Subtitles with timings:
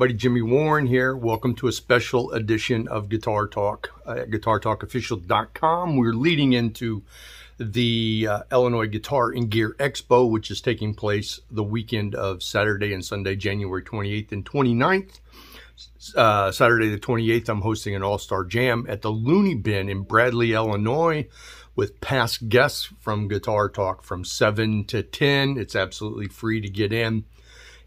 [0.00, 1.14] Everybody, Jimmy Warren here.
[1.14, 5.96] Welcome to a special edition of Guitar Talk at GuitarTalkOfficial.com.
[5.98, 7.02] We're leading into
[7.58, 12.94] the uh, Illinois Guitar and Gear Expo, which is taking place the weekend of Saturday
[12.94, 15.20] and Sunday, January 28th and 29th.
[16.16, 20.54] Uh, Saturday the 28th, I'm hosting an all-star jam at the Looney Bin in Bradley,
[20.54, 21.28] Illinois
[21.76, 25.58] with past guests from Guitar Talk from 7 to 10.
[25.58, 27.26] It's absolutely free to get in.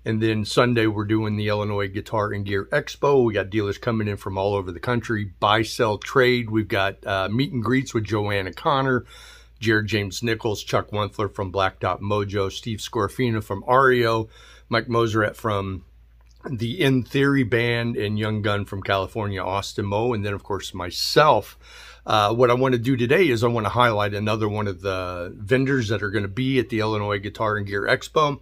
[0.06, 3.24] And then Sunday, we're doing the Illinois Guitar and Gear Expo.
[3.24, 6.50] We got dealers coming in from all over the country, buy, sell, trade.
[6.50, 9.06] We've got uh, meet and greets with Joanna Connor,
[9.60, 14.28] Jared James Nichols, Chuck Wentler from Black Dot Mojo, Steve Scorfina from REO,
[14.68, 15.86] Mike Moseret from
[16.50, 20.74] the In Theory Band, and Young Gun from California, Austin Mo, and then, of course,
[20.74, 21.58] myself.
[22.06, 24.82] Uh, what I want to do today is I want to highlight another one of
[24.82, 28.42] the vendors that are going to be at the Illinois Guitar and Gear Expo.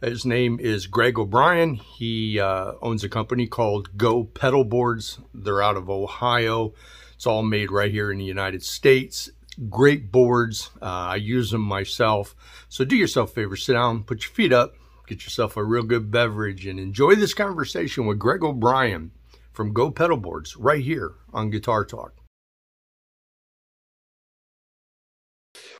[0.00, 1.74] His name is Greg O'Brien.
[1.74, 5.18] He uh, owns a company called Go Pedal Boards.
[5.34, 6.72] They're out of Ohio.
[7.14, 9.30] It's all made right here in the United States.
[9.68, 10.70] Great boards.
[10.80, 12.34] Uh, I use them myself.
[12.70, 14.74] So do yourself a favor, sit down, put your feet up,
[15.06, 19.10] get yourself a real good beverage, and enjoy this conversation with Greg O'Brien
[19.52, 22.19] from Go Pedal Boards right here on Guitar Talk.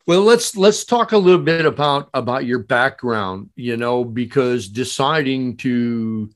[0.07, 5.57] Well, let's let's talk a little bit about about your background, you know, because deciding
[5.59, 6.31] to,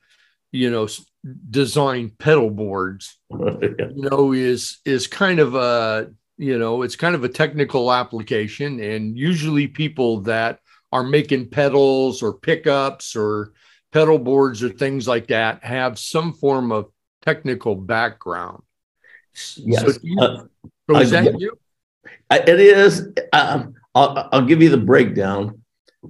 [0.53, 0.89] you know,
[1.51, 7.25] design pedal boards, you know, is is kind of a, you know, it's kind of
[7.25, 10.61] a technical application and usually people that
[10.93, 13.53] are making pedals or pickups or
[13.93, 16.91] pedal boards or things like that have some form of
[17.23, 18.63] technical background.
[19.57, 19.81] Yes.
[19.81, 20.45] So, you, uh,
[20.89, 21.59] so is that you?
[22.31, 23.09] It is.
[23.33, 25.63] Um, I'll, I'll give you the breakdown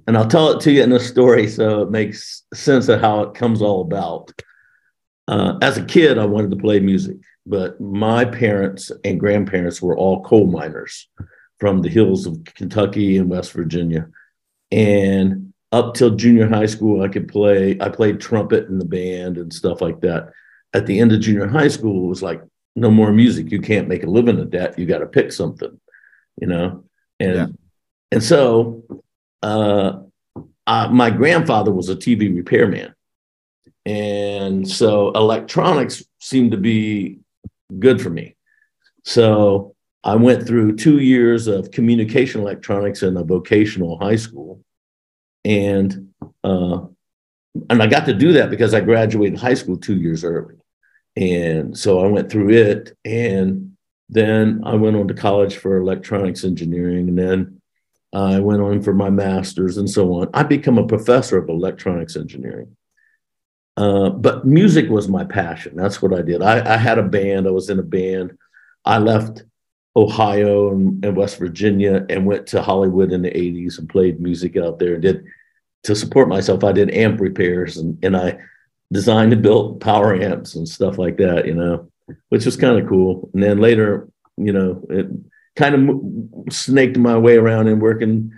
[0.06, 3.21] and I'll tell it to you in a story so it makes sense of how
[3.22, 4.33] it comes all about.
[5.28, 7.16] Uh, as a kid, I wanted to play music,
[7.47, 11.09] but my parents and grandparents were all coal miners
[11.59, 14.09] from the hills of Kentucky and West Virginia.
[14.71, 19.38] And up till junior high school, I could play, I played trumpet in the band
[19.38, 20.31] and stuff like that.
[20.72, 22.43] At the end of junior high school, it was like,
[22.77, 23.50] no more music.
[23.53, 24.78] You can't make a living at that.
[24.78, 25.81] You got to pick something,
[26.41, 26.84] you know?
[27.21, 27.47] And, yeah.
[28.12, 28.83] and so,
[29.43, 30.00] uh,
[30.67, 32.95] uh, my grandfather was a TV repairman.
[33.87, 37.19] And so electronics seemed to be
[37.78, 38.37] good for me.
[39.05, 44.62] So I went through two years of communication electronics in a vocational high school.
[45.45, 46.87] And, uh,
[47.69, 50.56] and I got to do that because I graduated high school two years early.
[51.16, 52.97] And so I went through it.
[53.05, 53.73] And
[54.09, 57.09] then I went on to college for electronics engineering.
[57.09, 57.60] And then
[58.12, 60.31] I went on for my master's and so on.
[60.34, 62.76] I become a professor of electronics engineering.
[63.76, 65.75] Uh, but music was my passion.
[65.75, 66.42] That's what I did.
[66.42, 67.48] I, I, had a band.
[67.48, 68.38] I was in a band.
[68.84, 69.42] I left
[69.97, 74.56] Ohio and, and, West Virginia and went to Hollywood in the 80s and played music
[74.56, 75.25] out there and did
[75.84, 76.62] to support myself.
[76.62, 78.38] I did amp repairs and, and I
[78.92, 81.91] designed and built power amps and stuff like that, you know,
[82.28, 83.31] which was kind of cool.
[83.34, 85.06] And then later, you know, it
[85.56, 88.32] kind of snaked my way around and working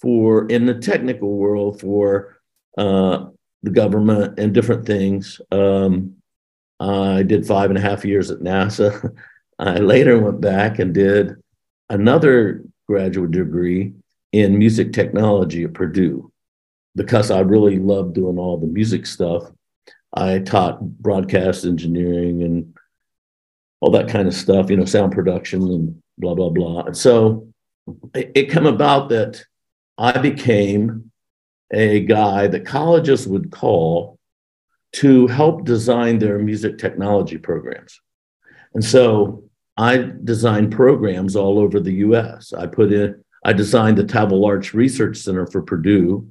[0.00, 2.40] for in the technical world for
[2.76, 3.26] uh,
[3.62, 5.40] the government and different things.
[5.50, 6.14] Um,
[6.80, 9.14] I did five and a half years at NASA.
[9.58, 11.34] I later went back and did
[11.90, 13.94] another graduate degree
[14.32, 16.30] in music technology at Purdue
[16.94, 19.44] because I really loved doing all the music stuff.
[20.14, 22.74] I taught broadcast engineering and
[23.80, 26.82] all that kind of stuff, you know, sound production and blah, blah, blah.
[26.82, 27.48] And so
[28.14, 29.44] it, it came about that
[29.96, 31.10] I became
[31.72, 34.18] a guy that colleges would call
[34.94, 38.00] to help design their music technology programs.
[38.74, 39.44] And so
[39.76, 42.52] I designed programs all over the US.
[42.52, 46.28] I put in, I designed the Tavil Arch Research Center for Purdue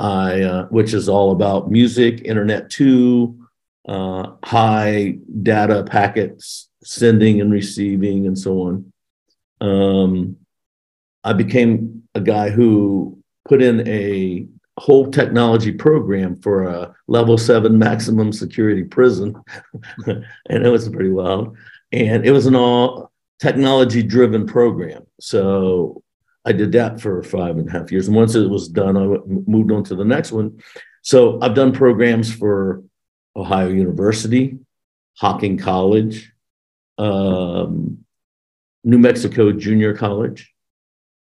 [0.00, 3.39] I, uh, which is all about music, Internet 2,
[3.88, 8.92] uh, high data packets sending and receiving, and so on.
[9.60, 10.36] Um,
[11.22, 14.46] I became a guy who put in a
[14.78, 19.34] whole technology program for a level seven maximum security prison,
[20.06, 21.56] and it was pretty wild.
[21.92, 23.10] And it was an all
[23.40, 25.06] technology driven program.
[25.20, 26.02] So
[26.44, 28.06] I did that for five and a half years.
[28.06, 30.60] And once it was done, I moved on to the next one.
[31.02, 32.82] So I've done programs for
[33.36, 34.58] Ohio University,
[35.18, 36.32] Hocking College,
[36.98, 38.04] um,
[38.84, 40.52] New Mexico Junior College,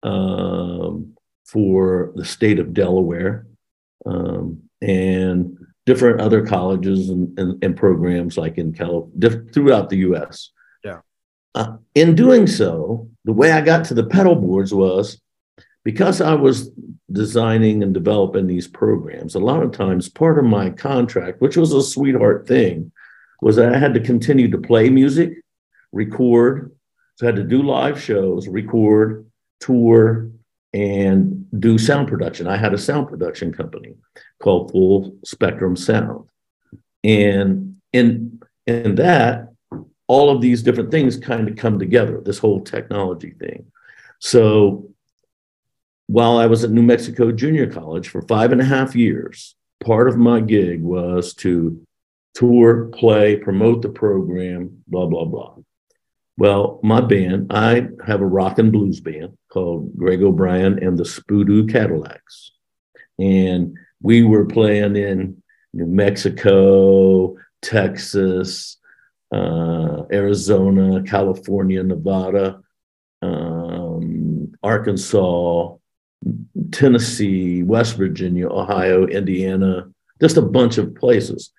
[0.03, 1.15] um,
[1.45, 3.47] for the state of Delaware,
[4.05, 10.51] um, and different other colleges and, and, and programs like in California, throughout the US.
[10.83, 10.99] Yeah.
[11.55, 15.21] Uh, in doing so, the way I got to the pedal boards was
[15.83, 16.71] because I was
[17.11, 21.73] designing and developing these programs, a lot of times part of my contract, which was
[21.73, 22.91] a sweetheart thing,
[23.41, 25.33] was that I had to continue to play music,
[25.91, 26.71] record.
[27.15, 29.25] So I had to do live shows, record,
[29.59, 30.29] tour,
[30.73, 32.47] and do sound production.
[32.47, 33.95] I had a sound production company
[34.41, 36.27] called Full Spectrum Sound.
[37.03, 39.49] And in, in that,
[40.07, 43.65] all of these different things kind of come together, this whole technology thing.
[44.19, 44.92] So
[46.07, 50.07] while I was at New Mexico Junior College for five and a half years, part
[50.07, 51.81] of my gig was to
[52.33, 55.55] tour, play, promote the program, blah, blah, blah.
[56.37, 61.03] Well, my band, I have a rock and blues band called Greg O'Brien and the
[61.03, 62.51] Spoodoo Cadillacs.
[63.19, 68.77] And we were playing in New Mexico, Texas,
[69.31, 72.61] uh, Arizona, California, Nevada,
[73.21, 75.75] um, Arkansas,
[76.71, 79.89] Tennessee, West Virginia, Ohio, Indiana,
[80.21, 81.51] just a bunch of places.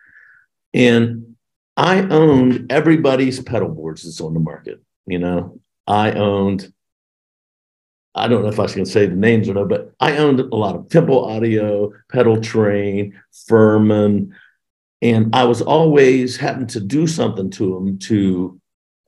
[0.72, 1.36] And
[1.76, 4.80] I owned everybody's pedal boards that's on the market.
[5.06, 6.72] You know, I owned,
[8.14, 10.56] I don't know if I can say the names or not, but I owned a
[10.56, 13.12] lot of Temple Audio, Pedaltrain,
[13.46, 14.34] Furman,
[15.02, 18.60] and I was always having to do something to them to,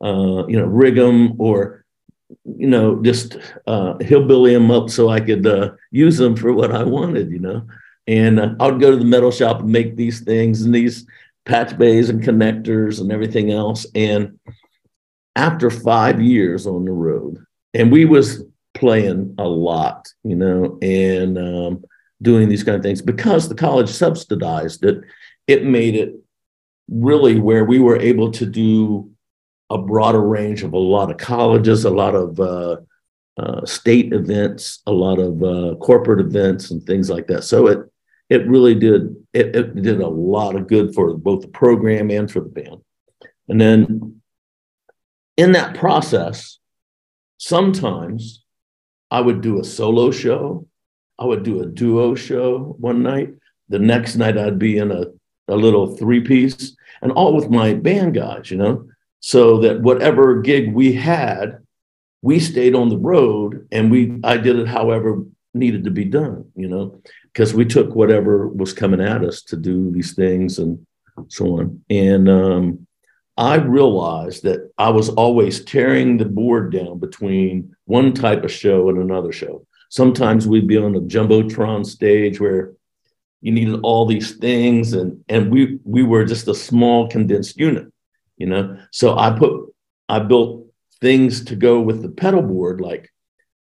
[0.02, 1.85] uh, you know, rig them or,
[2.44, 3.36] you know, just
[3.66, 7.38] uh, hillbilly them up so I could uh, use them for what I wanted, you
[7.38, 7.66] know.
[8.06, 11.06] And uh, I would go to the metal shop and make these things and these
[11.44, 13.86] patch bays and connectors and everything else.
[13.94, 14.38] And
[15.34, 17.44] after five years on the road,
[17.74, 18.44] and we was
[18.74, 21.84] playing a lot, you know, and um,
[22.22, 25.02] doing these kind of things because the college subsidized it.
[25.46, 26.14] It made it
[26.88, 29.10] really where we were able to do
[29.70, 32.76] a broader range of a lot of colleges, a lot of uh,
[33.36, 37.44] uh, state events, a lot of uh, corporate events, and things like that.
[37.44, 37.78] So it
[38.28, 42.30] it really did it, it did a lot of good for both the program and
[42.30, 42.80] for the band.
[43.48, 44.20] And then
[45.36, 46.58] in that process,
[47.38, 48.44] sometimes
[49.10, 50.66] I would do a solo show,
[51.18, 53.34] I would do a duo show one night.
[53.68, 55.06] The next night I'd be in a,
[55.48, 58.88] a little three piece and all with my band guys, you know,
[59.32, 61.58] so that whatever gig we had,
[62.22, 65.24] we stayed on the road and we I did it however
[65.54, 67.00] needed to be done, you know
[67.36, 70.86] because we took whatever was coming at us to do these things and
[71.28, 71.84] so on.
[71.90, 72.86] And um,
[73.36, 78.88] I realized that I was always tearing the board down between one type of show
[78.88, 79.66] and another show.
[79.90, 82.72] Sometimes we'd be on a jumbotron stage where
[83.42, 87.92] you needed all these things, and and we we were just a small condensed unit,
[88.36, 88.78] you know.
[88.90, 89.72] So I put
[90.08, 90.66] I built
[91.00, 93.12] things to go with the pedal board, like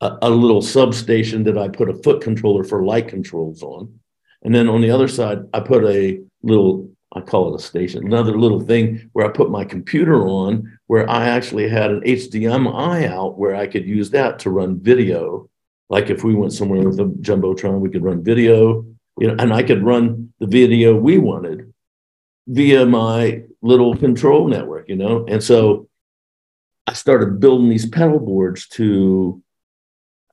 [0.01, 3.99] a, a little substation that I put a foot controller for light controls on.
[4.44, 8.06] And then on the other side, I put a little, I call it a station,
[8.06, 13.07] another little thing where I put my computer on, where I actually had an HDMI
[13.07, 15.49] out where I could use that to run video.
[15.89, 18.85] Like if we went somewhere with a Jumbotron, we could run video,
[19.19, 21.71] you know, and I could run the video we wanted
[22.47, 25.25] via my little control network, you know.
[25.27, 25.87] And so
[26.87, 29.41] I started building these pedal boards to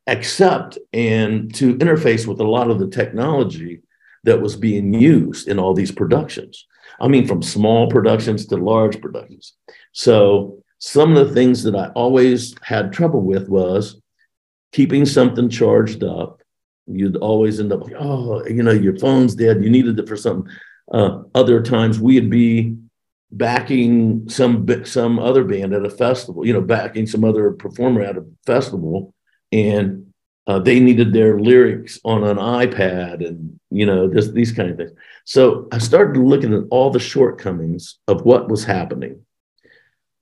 [0.06, 3.82] accept and to interface with a lot of the technology
[4.24, 6.66] that was being used in all these productions.
[7.00, 9.54] I mean, from small productions to large productions.
[9.92, 14.00] So, some of the things that I always had trouble with was
[14.72, 16.40] keeping something charged up.
[16.86, 19.62] You'd always end up like, oh, you know, your phone's dead.
[19.62, 20.50] You needed it for something.
[20.90, 22.76] Uh, other times we'd be
[23.30, 28.16] backing some some other band at a festival, you know, backing some other performer at
[28.16, 29.14] a festival,
[29.52, 30.12] and
[30.46, 34.76] uh, they needed their lyrics on an iPad and you know just these kind of
[34.76, 34.92] things.
[35.24, 39.24] So I started looking at all the shortcomings of what was happening,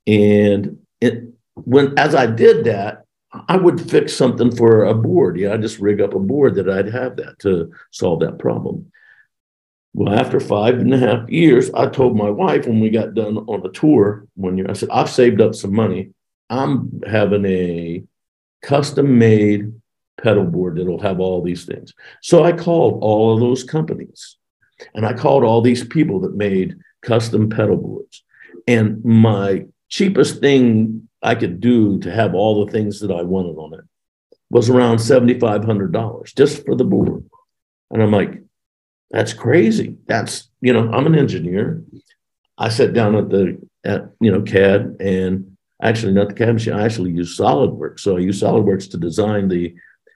[0.06, 3.04] and it, when as I did that,
[3.48, 5.38] I would fix something for a board.
[5.38, 8.90] Yeah, I just rig up a board that I'd have that to solve that problem.
[9.96, 13.38] Well, after five and a half years, I told my wife when we got done
[13.38, 16.10] on a tour one year, I said, I've saved up some money.
[16.50, 18.04] I'm having a
[18.60, 19.72] custom made
[20.22, 21.94] pedal board that'll have all these things.
[22.20, 24.36] So I called all of those companies
[24.94, 28.22] and I called all these people that made custom pedal boards.
[28.68, 33.56] And my cheapest thing I could do to have all the things that I wanted
[33.56, 33.84] on it
[34.50, 37.24] was around $7,500 just for the board.
[37.90, 38.42] And I'm like,
[39.10, 39.96] that's crazy.
[40.06, 41.82] That's, you know, I'm an engineer.
[42.58, 46.74] I sat down at the, at, you know, CAD and actually not the CAD machine.
[46.74, 48.00] I actually use SolidWorks.
[48.00, 49.74] So I use SolidWorks to design the,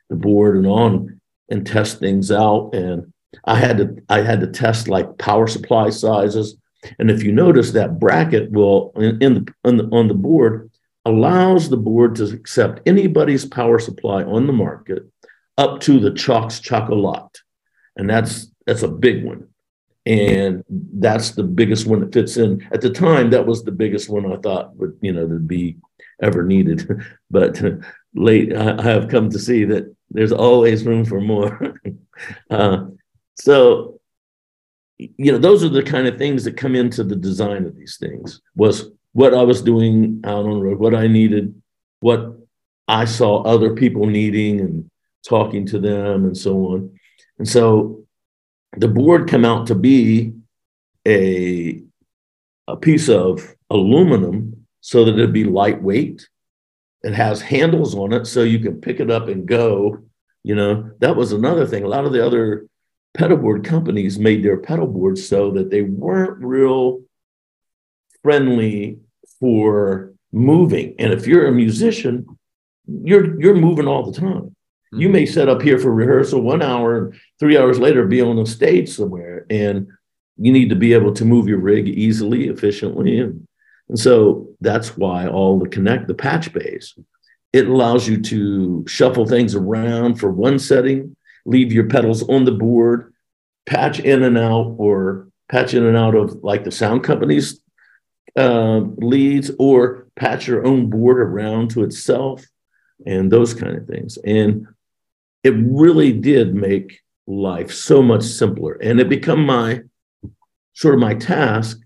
[0.09, 1.21] the board and on
[1.51, 2.71] and test things out.
[2.75, 3.13] And
[3.45, 6.57] I had to, I had to test like power supply sizes.
[6.99, 10.71] And if you notice that bracket will in, in the, on the, on the board
[11.05, 15.05] allows the board to accept anybody's power supply on the market
[15.59, 17.39] up to the Chox Chocolat.
[17.97, 19.49] And that's that's a big one.
[20.07, 22.65] And that's the biggest one that fits in.
[22.71, 25.79] At the time, that was the biggest one I thought would, you know, to be
[26.23, 26.89] ever needed.
[27.33, 27.61] but
[28.15, 31.75] late, I have come to see that there's always room for more.
[32.51, 32.85] uh,
[33.35, 33.99] so,
[34.99, 37.97] you know, those are the kind of things that come into the design of these
[37.99, 38.41] things.
[38.55, 41.61] Was what I was doing out on the road, what I needed,
[41.99, 42.39] what
[42.87, 44.89] I saw other people needing, and
[45.29, 47.01] talking to them, and so on.
[47.39, 48.01] And so
[48.77, 50.33] the board come out to be
[51.07, 51.83] a,
[52.69, 56.29] a piece of aluminum so that it'd be lightweight.
[57.03, 60.03] It has handles on it so you can pick it up and go.
[60.43, 61.85] You know, that was another thing.
[61.85, 62.67] A lot of the other
[63.15, 67.01] pedal board companies made their pedal boards so that they weren't real
[68.23, 68.99] friendly
[69.39, 70.95] for moving.
[70.99, 72.27] And if you're a musician,
[72.87, 74.55] you're you're moving all the time.
[74.93, 78.39] You may set up here for rehearsal one hour and three hours later be on
[78.39, 79.47] a stage somewhere.
[79.49, 79.89] And
[80.37, 83.21] you need to be able to move your rig easily, efficiently.
[83.21, 83.47] And,
[83.89, 86.95] and so that's why all the connect, the patch bays,
[87.53, 92.53] it allows you to shuffle things around for one setting, leave your pedals on the
[92.53, 93.13] board,
[93.67, 97.61] patch in and out, or patch in and out of like the sound company's
[98.37, 102.45] uh, leads, or patch your own board around to itself,
[103.05, 104.17] and those kind of things.
[104.19, 104.69] And
[105.43, 108.73] it really did make life so much simpler.
[108.75, 109.83] And it become my
[110.75, 111.81] sort of my task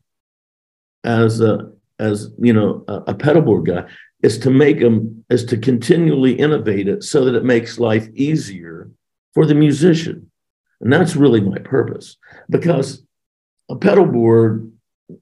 [1.04, 3.84] as a as you know a, a pedal board guy
[4.22, 8.90] is to make them is to continually innovate it so that it makes life easier
[9.32, 10.30] for the musician
[10.80, 12.16] and that's really my purpose
[12.50, 13.02] because
[13.70, 14.72] a pedal board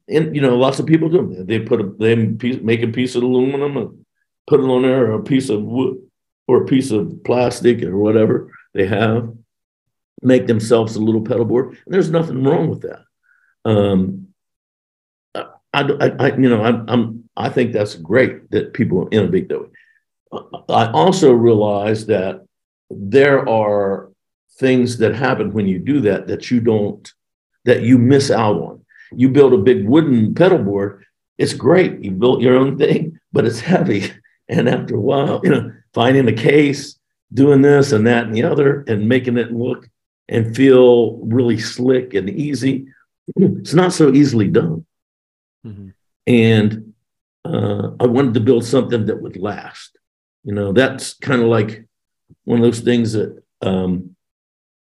[0.09, 3.23] and you know lots of people do they put a they make a piece of
[3.23, 4.05] aluminum and
[4.47, 5.99] put it on there or a piece of wood
[6.47, 9.33] or a piece of plastic or whatever they have,
[10.23, 11.79] make themselves a little pedal board.
[11.85, 13.05] And there's nothing wrong with that.
[13.65, 14.29] Um,
[15.35, 19.61] I, I, I, you know, I'm, I'm, I think that's great that people innovate that
[19.61, 19.69] way.
[20.69, 22.47] I also realize that
[22.91, 24.11] there are
[24.59, 27.11] things that happen when you do that that you don't,
[27.65, 28.85] that you miss out on.
[29.15, 31.05] You build a big wooden pedal board,
[31.39, 32.05] it's great.
[32.05, 34.13] You built your own thing, but it's heavy.
[34.49, 36.99] And after a while, you know, finding a case,
[37.33, 39.89] doing this and that and the other, and making it look
[40.29, 42.87] and feel really slick and easy.
[43.37, 44.87] It's not so easily done.
[45.67, 45.89] Mm-hmm.
[46.27, 46.95] And
[47.45, 49.99] uh, I wanted to build something that would last.
[50.45, 51.87] You know, that's kind of like
[52.45, 54.17] one of those things that, um,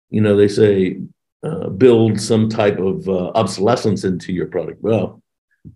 [0.09, 0.99] you know, they say
[1.43, 4.81] uh, build some type of uh, obsolescence into your product.
[4.81, 5.21] Well,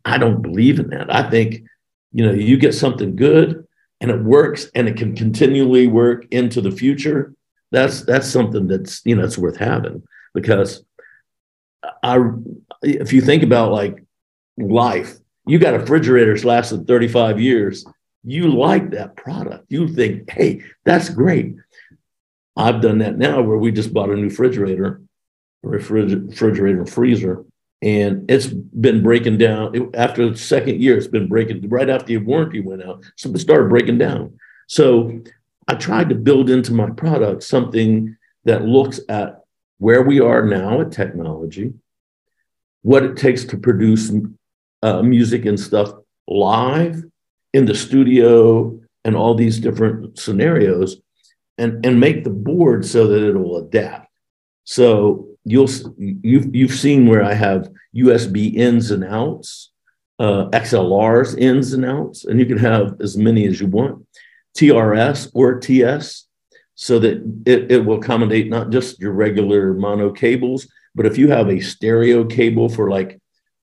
[0.06, 1.14] I don't believe in that.
[1.14, 1.64] I think,
[2.12, 3.66] you know, you get something good
[4.02, 7.34] and it works and it can continually work into the future,
[7.72, 10.04] that's that's something that's you know it's worth having
[10.34, 10.84] because
[12.04, 12.20] I
[12.82, 14.04] if you think about like
[14.58, 15.16] life,
[15.46, 17.86] you got refrigerators lasted 35 years.
[18.24, 19.66] You like that product.
[19.70, 21.56] You think, hey, that's great.
[22.58, 25.02] I've done that now where we just bought a new refrigerator,
[25.64, 27.46] refrigerator and freezer,
[27.82, 30.98] and it's been breaking down after the second year.
[30.98, 33.04] It's been breaking right after the warranty went out.
[33.16, 34.38] So it started breaking down.
[34.68, 35.22] So
[35.68, 39.44] I tried to build into my product something that looks at
[39.78, 41.74] where we are now at technology,
[42.82, 44.12] what it takes to produce
[44.84, 45.92] uh, music and stuff
[46.28, 47.04] live
[47.54, 50.98] in the studio and all these different scenarios
[51.58, 54.10] and, and make the board so that it'll adapt.
[54.66, 59.72] So you'll you've you've seen where I have USB ins and outs,
[60.20, 64.06] uh, XLRs ins and outs, and you can have as many as you want,
[64.58, 66.28] TRS or TS,
[66.76, 71.30] so that it, it will accommodate not just your regular mono cables, but if you
[71.30, 73.20] have a stereo cable for like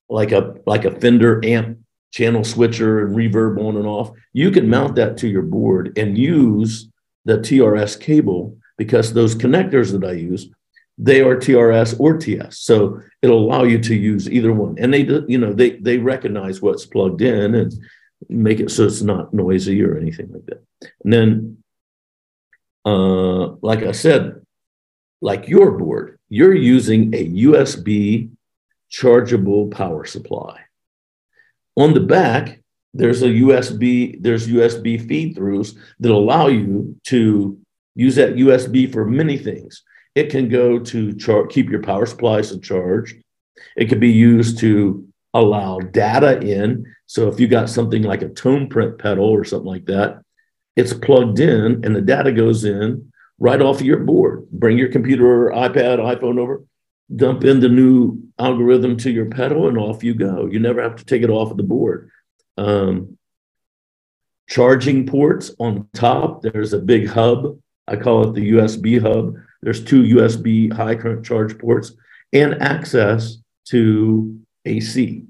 [0.08, 1.78] like a like a Fender amp
[2.12, 6.16] channel switcher and reverb on and off, you can mount that to your board and
[6.16, 6.88] use
[7.24, 10.48] the TRS cable because those connectors that I use
[10.98, 12.58] they are TRS or TS.
[12.58, 14.76] So it'll allow you to use either one.
[14.78, 17.74] And they, you know, they they recognize what's plugged in and
[18.28, 20.64] make it so it's not noisy or anything like that.
[21.04, 21.58] And then,
[22.84, 24.40] uh, like I said,
[25.20, 28.30] like your board, you're using a USB
[28.88, 30.60] chargeable power supply.
[31.76, 32.62] On the back,
[32.94, 37.58] there's a USB, there's USB feed throughs that allow you to
[37.94, 39.82] use that USB for many things.
[40.16, 43.16] It can go to char- keep your power supplies charged.
[43.76, 46.86] It could be used to allow data in.
[47.04, 50.22] So if you got something like a tone print pedal or something like that,
[50.74, 54.48] it's plugged in and the data goes in right off of your board.
[54.50, 56.64] Bring your computer or iPad, iPhone over,
[57.14, 60.46] dump in the new algorithm to your pedal, and off you go.
[60.46, 62.10] You never have to take it off of the board.
[62.56, 63.18] Um,
[64.48, 67.58] charging ports on top, there's a big hub.
[67.86, 69.34] I call it the USB hub.
[69.62, 71.92] There's two USB high current charge ports
[72.32, 75.24] and access to AC.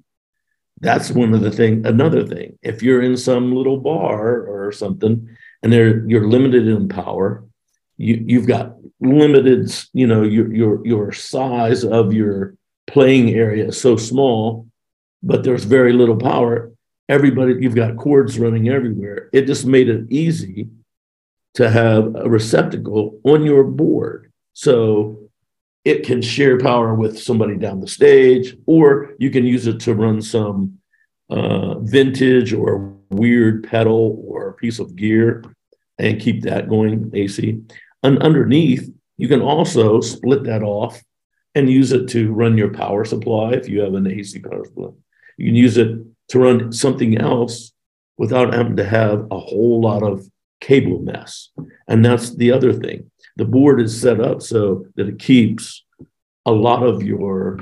[0.81, 1.87] That's one of the thing.
[1.87, 5.29] Another thing, if you're in some little bar or something,
[5.63, 7.45] and they're you're limited in power,
[7.97, 12.55] you you've got limited, you know, your your your size of your
[12.87, 14.69] playing area is so small,
[15.23, 16.73] but there's very little power.
[17.09, 19.31] Everybody, you've got cords running everywhere.
[19.33, 20.69] It just made it easy
[21.57, 24.31] to have a receptacle on your board.
[24.53, 25.31] So
[25.85, 29.95] it can share power with somebody down the stage, or you can use it to
[29.95, 30.79] run some
[31.31, 35.45] uh, vintage or weird pedal or piece of gear
[35.99, 37.59] and keep that going AC.
[38.03, 41.03] And underneath, you can also split that off
[41.55, 44.91] and use it to run your power supply if you have an AC power supply.
[45.39, 45.99] You can use it
[46.29, 47.73] to run something else
[48.19, 50.29] without having to have a whole lot of
[50.61, 51.51] cable mess.
[51.89, 53.11] And that's the other thing.
[53.37, 55.85] The board is set up so that it keeps
[56.45, 57.61] a lot of your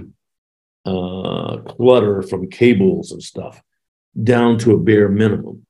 [0.84, 3.62] uh, clutter from cables and stuff
[4.22, 5.66] down to a bare minimum.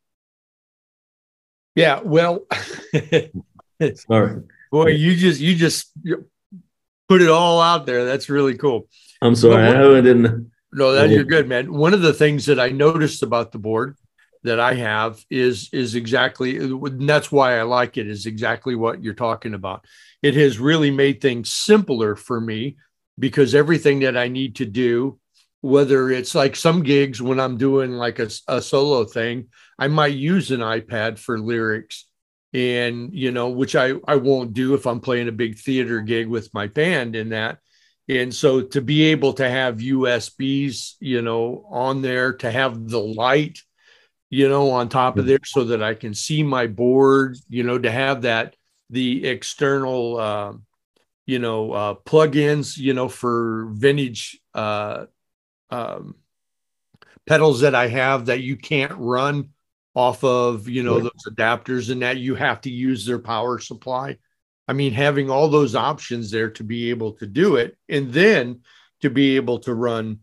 [1.74, 2.46] Yeah, well,
[3.94, 5.90] sorry, boy, you just you just
[7.08, 8.04] put it all out there.
[8.04, 8.88] That's really cool.
[9.20, 10.52] I'm sorry, I didn't.
[10.72, 11.72] No, that you're good, man.
[11.72, 13.96] One of the things that I noticed about the board
[14.44, 19.02] that I have is is exactly and that's why I like it is exactly what
[19.02, 19.84] you're talking about.
[20.22, 22.76] It has really made things simpler for me
[23.18, 25.18] because everything that I need to do,
[25.62, 30.14] whether it's like some gigs when I'm doing like a, a solo thing, I might
[30.14, 32.06] use an iPad for lyrics
[32.52, 36.28] and you know which I I won't do if I'm playing a big theater gig
[36.28, 37.58] with my band in that
[38.08, 43.00] and so to be able to have USBs you know on there to have the
[43.00, 43.58] light
[44.34, 47.78] you know, on top of there so that I can see my board, you know,
[47.78, 48.56] to have that
[48.90, 50.52] the external, uh,
[51.24, 55.04] you know, uh, plugins, you know, for vintage uh,
[55.70, 56.16] um,
[57.28, 59.50] pedals that I have that you can't run
[59.94, 64.18] off of, you know, those adapters and that you have to use their power supply.
[64.66, 68.62] I mean, having all those options there to be able to do it and then
[69.02, 70.18] to be able to run,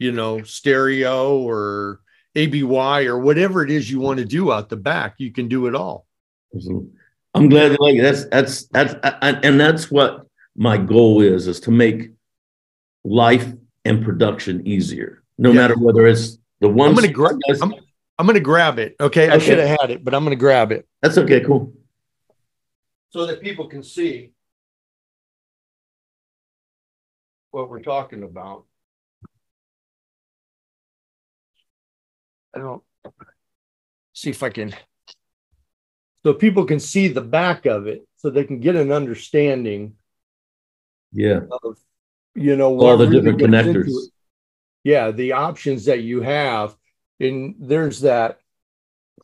[0.00, 2.00] you know, stereo or
[2.34, 5.66] ABY or whatever it is you want to do out the back, you can do
[5.66, 6.06] it all.
[6.54, 6.86] Mm-hmm.
[7.34, 8.02] I'm glad you like it.
[8.02, 12.10] That's that's that's and that's what my goal is is to make
[13.04, 13.52] life
[13.84, 15.22] and production easier.
[15.38, 15.56] No yeah.
[15.56, 16.90] matter whether it's the one.
[16.90, 17.38] I'm gonna grab.
[17.60, 17.74] I'm,
[18.18, 18.96] I'm, gonna grab it.
[19.00, 19.34] Okay, okay.
[19.34, 20.86] I should have had it, but I'm gonna grab it.
[21.00, 21.40] That's okay.
[21.40, 21.72] Cool.
[23.10, 24.32] So that people can see
[27.50, 28.64] what we're talking about.
[32.54, 32.82] I don't
[34.12, 34.74] see if I can
[36.24, 39.94] so people can see the back of it so they can get an understanding
[41.12, 41.40] yeah.
[41.62, 41.78] of
[42.34, 43.92] you know all the really different connectors.
[44.84, 46.74] yeah the options that you have
[47.20, 48.38] and there's that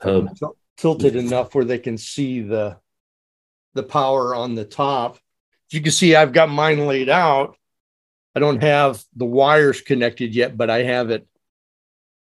[0.03, 0.29] um,
[0.77, 2.77] tilted enough where they can see the
[3.75, 5.15] the power on the top.
[5.15, 7.57] As you can see i've got mine laid out.
[8.35, 11.27] I don't have the wires connected yet but i have it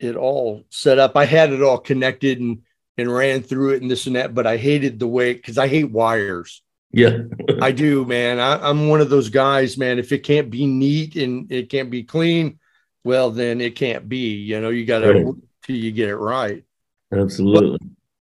[0.01, 1.17] it all set up.
[1.17, 2.63] I had it all connected and
[2.99, 5.69] and ran through it and this and that, but I hated the way because I
[5.69, 6.63] hate wires.
[6.91, 7.19] Yeah,
[7.63, 8.41] I do, man.
[8.41, 9.99] I, am one of those guys, man.
[9.99, 12.59] If it can't be neat and it can't be clean,
[13.05, 14.35] well, then it can't be.
[14.35, 15.35] You know, you got to right.
[15.65, 16.65] till you get it right.
[17.13, 17.79] Absolutely.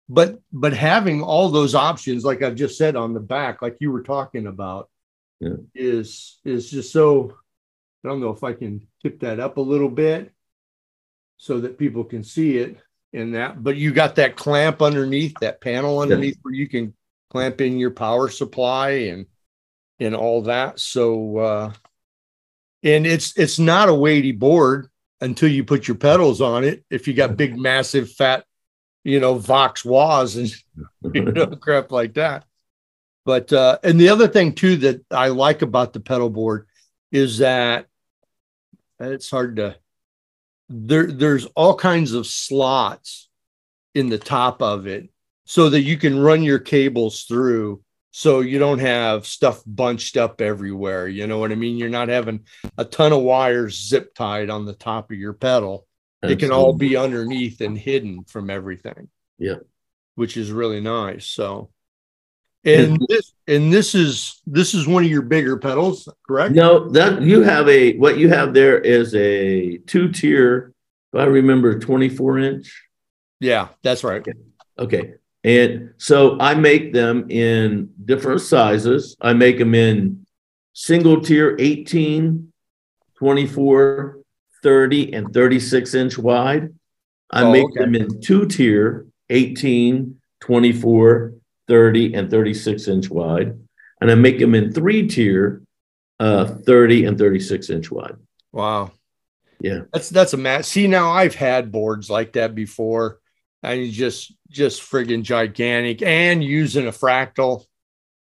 [0.08, 3.78] But, but but having all those options, like I've just said on the back, like
[3.80, 4.90] you were talking about,
[5.40, 5.56] yeah.
[5.74, 7.36] is is just so.
[8.04, 10.32] I don't know if I can tip that up a little bit
[11.40, 12.78] so that people can see it
[13.14, 13.64] in that.
[13.64, 16.42] But you got that clamp underneath that panel underneath yeah.
[16.44, 16.94] where you can
[17.32, 19.26] clamp in your power supply and
[20.00, 20.80] and all that.
[20.80, 21.74] So uh
[22.84, 24.90] and it's it's not a weighty board
[25.22, 26.84] until you put your pedals on it.
[26.90, 28.46] If you got big, massive, fat,
[29.06, 30.54] you know, Vox wahs and
[31.16, 32.46] you know crap like that.
[33.26, 36.68] But uh, and the other thing too that I like about the pedal board
[37.14, 37.88] is that
[39.00, 39.78] it's hard to
[40.70, 43.30] there there's all kinds of slots
[43.96, 45.10] in the top of it
[45.46, 50.42] so that you can run your cables through so you don't have stuff bunched up
[50.42, 51.08] everywhere.
[51.08, 51.78] You know what i mean?
[51.78, 52.46] You're not having
[52.78, 55.88] a ton of wires zip tied on the top of your pedal.
[56.22, 56.46] Absolutely.
[56.46, 59.10] it can all be underneath and hidden from everything.
[59.38, 59.60] Yeah.
[60.16, 61.26] Which is really nice.
[61.26, 61.70] So
[62.66, 66.54] and this and this is this is one of your bigger pedals, correct?
[66.54, 70.74] No, that you have a what you have there is a two tier,
[71.14, 72.84] if I remember, 24 inch.
[73.40, 74.22] Yeah, that's right.
[74.22, 74.34] Okay.
[74.78, 75.14] okay.
[75.44, 79.16] And so I make them in different sizes.
[79.22, 80.26] I make them in
[80.74, 82.52] single tier 18,
[83.18, 84.20] 24,
[84.62, 86.74] 30, and 36 inch wide.
[87.32, 87.80] I oh, make okay.
[87.80, 91.34] them in two tier 18, 24,
[91.70, 93.58] 30 and 36 inch wide.
[94.02, 95.62] And I make them in three tier,
[96.20, 98.18] uh, 30 and 36 inch wide.
[98.52, 98.92] Wow.
[99.62, 99.82] Yeah.
[99.94, 100.66] That's, that's a match.
[100.66, 103.20] See, now I've had boards like that before
[103.62, 107.66] and you just, just friggin' gigantic and using a fractal.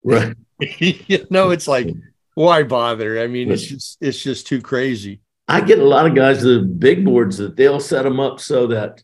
[0.04, 0.36] Right.
[0.80, 1.88] you know, it's like,
[2.34, 3.22] why bother?
[3.22, 5.22] I mean, it's just, it's just too crazy.
[5.48, 8.68] I get a lot of guys the big boards that they'll set them up so
[8.68, 9.02] that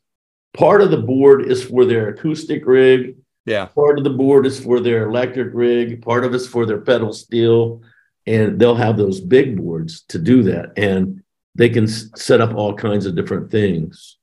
[0.54, 3.66] part of the board is for their acoustic rig yeah.
[3.66, 7.14] Part of the board is for their electric rig, part of it's for their pedal
[7.14, 7.82] steel,
[8.26, 10.78] and they'll have those big boards to do that.
[10.78, 11.24] And
[11.56, 14.18] they can s- set up all kinds of different things.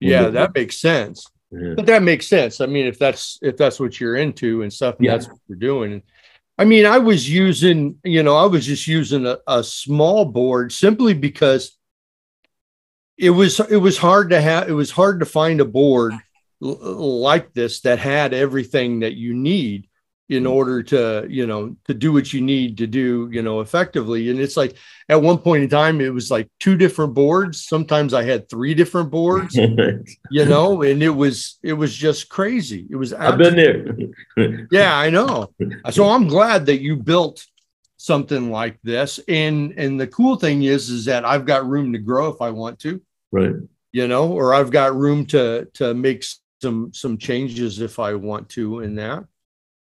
[0.00, 1.26] Yeah, that makes sense.
[1.50, 1.74] Yeah.
[1.76, 2.60] But that makes sense.
[2.60, 5.12] I mean, if that's if that's what you're into and stuff, and yeah.
[5.12, 6.02] that's what you're doing.
[6.58, 10.72] I mean, I was using, you know, I was just using a, a small board
[10.72, 11.76] simply because
[13.18, 16.14] it was it was hard to have it was hard to find a board
[16.62, 19.88] like this that had everything that you need
[20.28, 20.52] in mm-hmm.
[20.52, 24.30] order to you know to do what you need to do you know effectively.
[24.30, 24.76] And it's like
[25.08, 27.64] at one point in time it was like two different boards.
[27.64, 29.54] Sometimes i had three different boards
[30.30, 32.86] you know and it was it was just crazy.
[32.88, 34.66] It was i've been there.
[34.70, 35.52] yeah i know.
[35.90, 37.44] So i'm glad that you built
[37.96, 39.20] something like this.
[39.28, 42.50] And and the cool thing is is that i've got room to grow if i
[42.50, 43.02] want to.
[43.32, 43.54] Right.
[43.90, 46.24] You know or i've got room to to make
[46.62, 49.24] some some changes if I want to in that.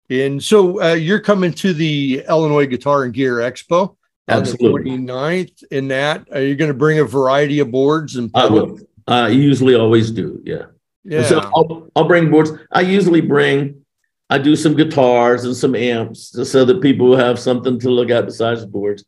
[0.08, 3.96] And so uh, you're coming to the Illinois Guitar and Gear Expo
[4.28, 4.92] Absolutely.
[4.92, 5.64] on the 29th.
[5.70, 8.78] In that, are you going to bring a variety of boards and I will.
[9.06, 10.40] I usually always do.
[10.44, 10.66] Yeah.
[11.04, 11.24] Yeah.
[11.24, 12.52] So I'll, I'll bring boards.
[12.72, 13.84] I usually bring,
[14.28, 18.26] I do some guitars and some amps so that people have something to look at
[18.26, 19.04] besides boards.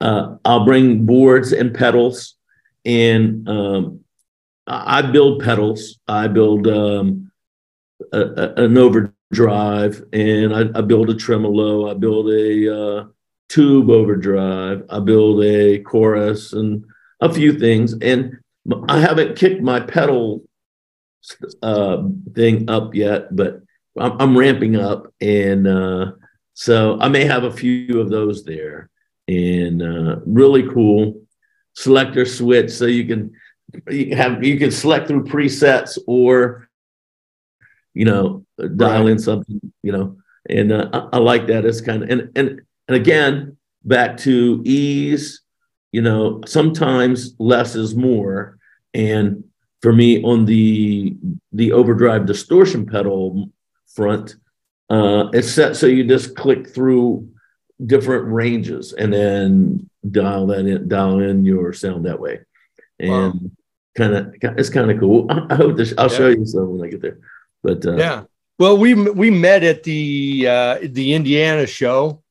[0.00, 2.34] Uh, I'll bring boards and pedals
[2.84, 4.00] and um,
[4.66, 5.98] I build pedals.
[6.06, 7.32] I build um,
[8.12, 11.90] a, a, an overdrive, and I, I, build a tremolo.
[11.90, 13.04] I build a uh,
[13.48, 14.84] tube overdrive.
[14.88, 16.84] I build a chorus and
[17.20, 17.94] a few things.
[18.00, 18.38] And
[18.88, 20.44] I haven't kicked my pedal
[21.62, 22.02] uh,
[22.34, 23.62] thing up yet, but
[23.98, 26.12] I'm, I'm ramping up, and uh,
[26.54, 28.90] so I may have a few of those there.
[29.28, 31.22] And uh, really cool
[31.74, 33.32] selector switch, so you can
[33.90, 36.68] you have you can select through presets or
[37.94, 38.44] you know
[38.76, 39.12] dial right.
[39.12, 40.16] in something you know
[40.48, 44.62] and uh, I, I, like that it's kind of and and and again back to
[44.64, 45.42] ease
[45.90, 48.58] you know sometimes less is more
[48.94, 49.44] and
[49.80, 51.16] for me on the
[51.52, 53.50] the overdrive distortion pedal
[53.86, 54.36] front
[54.90, 57.28] uh it's set so you just click through
[57.84, 62.40] different ranges and then dial that in dial in your sound that way
[62.98, 63.32] and wow
[63.96, 65.26] kind of it's kind of cool.
[65.30, 65.78] I, hope.
[65.98, 66.16] I'll yeah.
[66.16, 67.18] show you some when I get there.
[67.62, 68.24] But uh, yeah,
[68.58, 72.22] well, we we met at the uh, the Indiana show.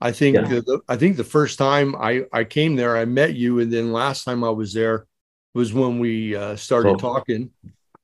[0.00, 0.42] I think yeah.
[0.42, 3.92] the, I think the first time I I came there, I met you, and then
[3.92, 5.06] last time I was there
[5.54, 6.96] was when we uh, started oh.
[6.96, 7.50] talking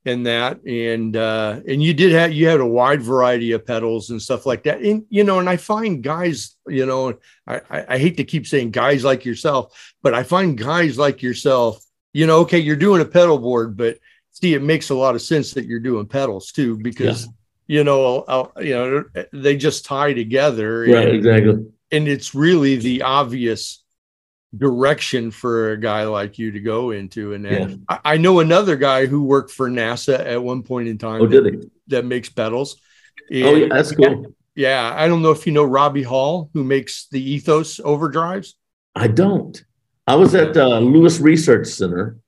[0.05, 4.11] and that and uh and you did have you had a wide variety of pedals
[4.11, 7.15] and stuff like that and you know and i find guys you know
[7.47, 11.23] I, I i hate to keep saying guys like yourself but i find guys like
[11.23, 13.99] yourself you know, okay, you're doing a pedal board, but
[14.31, 17.33] see, it makes a lot of sense that you're doing pedals too, because yeah.
[17.79, 20.81] you know, I'll, you know, eh, they just tie together.
[20.81, 21.67] Right, and, exactly.
[21.91, 23.83] And it's really the obvious
[24.57, 27.35] direction for a guy like you to go into.
[27.35, 27.75] And yeah.
[27.89, 31.23] I, I, know another guy who worked for NASA at one point in time.
[31.23, 31.71] Oh, did he?
[31.89, 32.77] That makes pedals.
[33.31, 34.35] And oh, yeah, that's cool.
[34.55, 38.53] Yeah, I don't know if you know Robbie Hall, who makes the Ethos overdrives.
[38.95, 39.63] I don't.
[40.07, 42.19] I was at uh, Lewis Research Center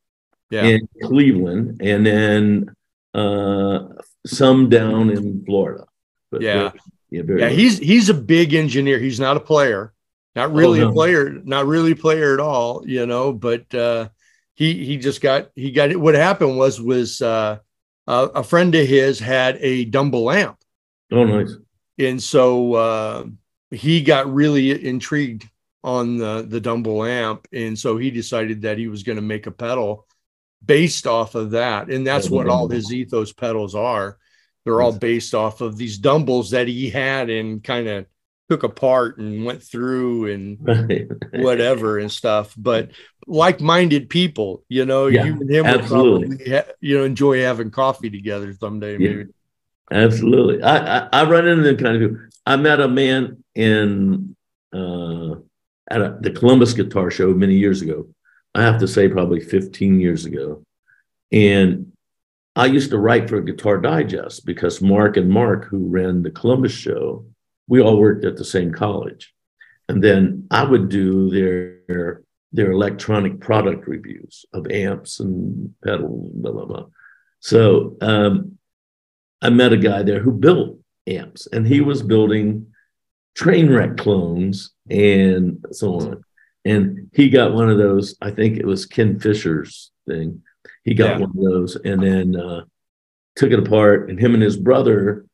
[0.51, 0.65] yeah.
[0.65, 2.75] in Cleveland, and then
[3.15, 3.89] uh,
[4.27, 5.85] some down in Florida.
[6.31, 6.73] But yeah,
[7.11, 7.57] Yeah, very yeah, much.
[7.57, 8.99] he's he's a big engineer.
[8.99, 9.93] He's not a player,
[10.35, 10.91] not really Oh, no.
[10.91, 13.33] a player, not really a player at all, you know.
[13.33, 14.09] But uh,
[14.55, 16.01] he he just got he got it.
[16.01, 17.59] What happened was was uh,
[18.07, 20.59] a, a friend of his had a Dumble lamp,
[21.13, 21.55] oh, nice.
[21.99, 23.25] and so uh,
[23.71, 25.49] he got really intrigued
[25.85, 29.47] on the the Dumble amp, and so he decided that he was going to make
[29.47, 30.07] a pedal
[30.65, 34.19] based off of that, and that's what all his ethos pedals are.
[34.65, 38.07] They're all based off of these Dumbles that he had and kind of
[38.49, 40.59] took apart and went through and
[41.35, 42.55] whatever and stuff.
[42.57, 42.91] But
[43.27, 46.29] like-minded people, you know, Yeah, you and him would absolutely.
[46.37, 48.93] probably ha- you know enjoy having coffee together someday.
[48.93, 49.11] Yeah.
[49.11, 49.31] Maybe.
[49.93, 50.63] Absolutely.
[50.63, 52.25] I, I, I run into them kind of people.
[52.47, 54.35] I met a man in
[54.73, 55.35] uh,
[55.91, 58.09] at a, the Columbus Guitar Show many years ago.
[58.55, 60.65] I have to say, probably 15 years ago.
[61.33, 61.93] And
[62.57, 66.73] I used to write for Guitar Digest because Mark and Mark, who ran the Columbus
[66.73, 67.27] show,
[67.67, 69.35] we all worked at the same college.
[69.89, 76.53] And then I would do their their electronic product reviews of amps and pedals, blah
[76.53, 76.87] blah blah.
[77.41, 78.59] So um,
[79.43, 82.69] I met a guy there who built amps, and he was building
[83.37, 86.25] Trainwreck clones and so on.
[86.65, 88.17] And he got one of those.
[88.23, 90.43] I think it was Ken Fischer's thing.
[90.85, 91.27] He got Yeah.
[91.27, 92.65] one of those, and then uh,
[93.37, 94.09] took it apart.
[94.09, 95.27] And him and his brother,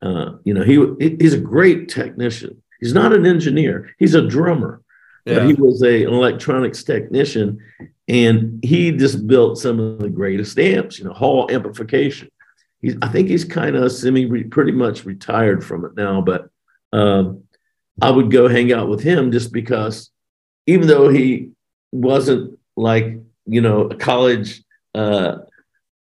[0.00, 2.62] uh, you know, he he's a great technician.
[2.80, 3.94] He's not an engineer.
[3.98, 4.80] He's a drummer
[5.24, 7.56] but he was a, an electronics technician
[8.08, 12.28] and he just built some of the greatest amps you know hall amplification
[12.80, 16.48] he's i think he's kind of semi pretty much retired from it now but
[16.92, 17.42] um,
[18.00, 20.10] i would go hang out with him just because
[20.66, 21.50] even though he
[21.90, 24.62] wasn't like you know a college
[24.94, 25.36] uh,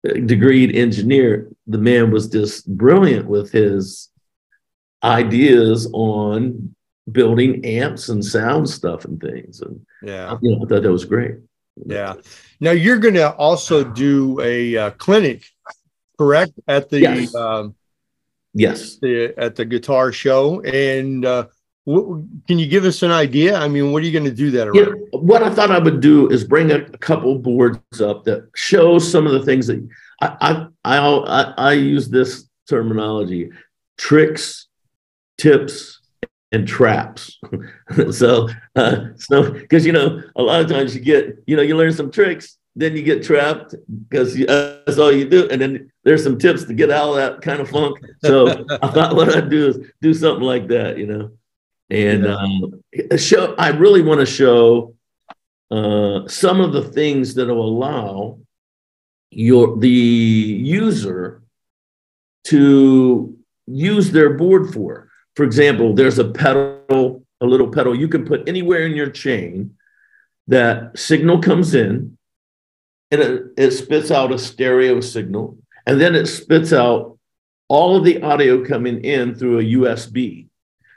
[0.05, 4.09] degreed engineer the man was just brilliant with his
[5.03, 6.75] ideas on
[7.11, 9.61] building amps and sound stuff and things.
[9.61, 10.37] And yeah.
[10.41, 11.35] you know, I thought that was great.
[11.85, 12.15] Yeah.
[12.59, 15.43] Now you're going to also do a uh, clinic,
[16.17, 16.53] correct?
[16.67, 17.35] At the Yes.
[17.35, 17.75] um,
[18.53, 18.97] Yes.
[19.01, 21.47] the at the guitar show, and uh,
[21.87, 23.57] w- can you give us an idea?
[23.57, 24.91] I mean, what are you going to do that You around?
[25.11, 28.49] know, what I thought I would do is bring a, a couple boards up that
[28.55, 29.87] show some of the things that
[30.21, 33.49] I I I, I, I use this terminology:
[33.97, 34.67] tricks,
[35.37, 35.99] tips,
[36.51, 37.39] and traps.
[38.11, 41.75] so, uh, so because you know, a lot of times you get, you know, you
[41.75, 43.75] learn some tricks, then you get trapped
[44.09, 47.41] because that's all you do, and then there's some tips to get out of that
[47.41, 47.97] kind of funk.
[48.23, 48.47] So
[48.81, 51.31] I thought what I'd do is do something like that, you know,
[51.89, 52.35] and Yeah.
[52.35, 53.53] um, show.
[53.57, 54.95] I really want to show
[55.69, 58.39] uh, some of the things that will allow
[59.29, 61.41] your the user
[62.45, 65.09] to use their board for.
[65.35, 69.75] For example, there's a pedal, a little pedal you can put anywhere in your chain
[70.47, 72.17] that signal comes in
[73.11, 77.17] it, it spits out a stereo signal and then it spits out
[77.67, 80.47] all of the audio coming in through a USB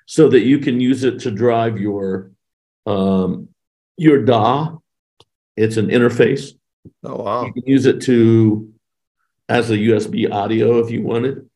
[0.07, 2.31] so that you can use it to drive your
[2.87, 3.49] um,
[3.97, 4.79] your DAW.
[5.57, 6.53] It's an interface.
[7.03, 7.47] Oh wow!
[7.47, 8.73] You can use it to
[9.49, 11.49] as a USB audio if you wanted,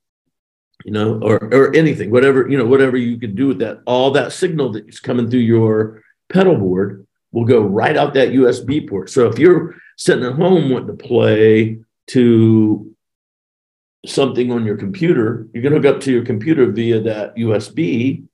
[0.85, 3.81] you know, or or anything, whatever you know, whatever you could do with that.
[3.87, 8.89] All that signal that's coming through your pedal board will go right out that USB
[8.89, 9.11] port.
[9.11, 12.95] So if you're sitting at home wanting to play to
[14.07, 18.25] something on your computer, you're going to hook up to your computer via that USB,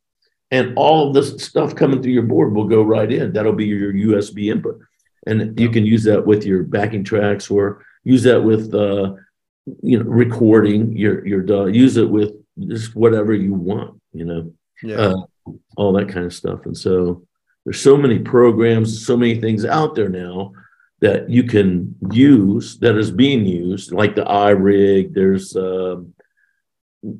[0.50, 3.32] and all of this stuff coming through your board will go right in.
[3.32, 4.80] That'll be your USB input,
[5.26, 9.14] and you can use that with your backing tracks or use that with uh,
[9.82, 11.66] you know recording your your DAW.
[11.66, 14.00] Use it with just whatever you want.
[14.12, 15.16] You know Yeah, uh,
[15.76, 16.64] all that kind of stuff.
[16.64, 17.26] And so
[17.66, 20.52] there's so many programs, so many things out there now
[21.00, 25.12] that you can use that is being used, like the iRig.
[25.12, 26.14] There's um,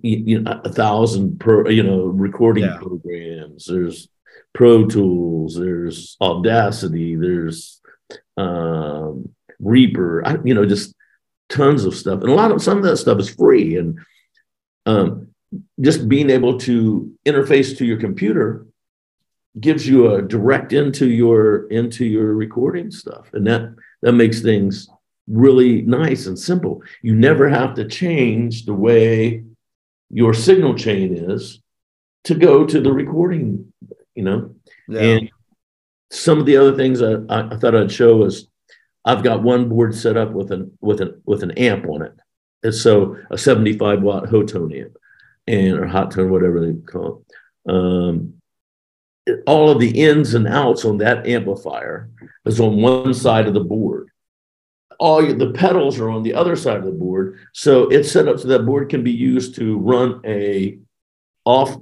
[0.02, 2.76] you, know a thousand pro, you know recording Yeah.
[2.78, 3.66] programs.
[3.66, 4.08] There's
[4.54, 5.56] Pro Tools.
[5.56, 7.16] There's Audacity.
[7.16, 7.80] There's
[8.36, 10.24] um, Reaper.
[10.24, 10.94] I, you know, just
[11.48, 13.98] tons of stuff, and a lot of some of that stuff is free and.
[14.86, 15.28] Um,
[15.80, 18.66] just being able to interface to your computer
[19.60, 24.88] gives you a direct into your into your recording stuff and that that makes things
[25.28, 29.42] really nice and simple you never have to change the way
[30.10, 31.60] your signal chain is
[32.24, 33.72] to go to the recording
[34.14, 34.54] you know
[34.88, 35.30] yeah, and
[36.10, 38.48] some of the other things I, I thought I'd show is
[39.04, 42.12] I've got one board set up with an with an with an amp on it.
[42.62, 44.96] And so a 75 watt Hotone amp.
[45.46, 47.22] and or hot tone, whatever they call
[47.66, 47.72] it.
[47.72, 48.34] Um,
[49.46, 52.10] all of the ins and outs on that amplifier
[52.44, 54.10] is on one side of the board.
[54.98, 57.38] All the pedals are on the other side of the board.
[57.52, 60.78] So it's set up so that board can be used to run a
[61.44, 61.76] off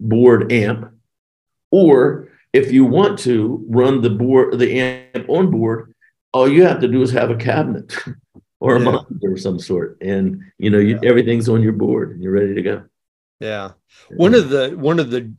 [0.00, 0.90] board amp,
[1.70, 5.94] or if you want to run the board, the amp on board,
[6.32, 7.94] all you have to do is have a cabinet
[8.60, 8.84] or a yeah.
[8.84, 11.08] monitor of some sort, and you know you, yeah.
[11.08, 12.84] everything's on your board and you're ready to go.
[13.40, 13.72] Yeah,
[14.16, 15.32] one of the one of the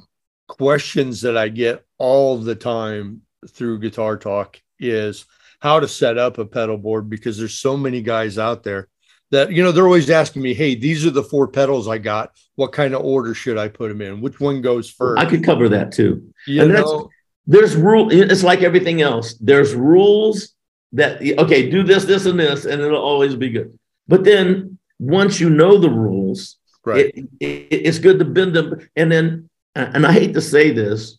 [0.48, 5.26] questions that I get all the time through Guitar Talk is
[5.60, 8.88] how to set up a pedal board because there's so many guys out there
[9.32, 12.32] that you know they're always asking me, "Hey, these are the four pedals I got.
[12.56, 14.22] What kind of order should I put them in?
[14.22, 15.22] Which one goes first?
[15.22, 16.34] I could cover that too.
[16.46, 17.10] You and know,
[17.46, 18.10] there's rule.
[18.12, 19.34] It's like everything else.
[19.36, 20.54] There's rules
[20.94, 23.78] that okay, do this, this, and this, and it'll always be good.
[24.08, 28.88] But then once you know the rules, right, it, it, it's good to bend them.
[28.96, 31.18] And then, and I hate to say this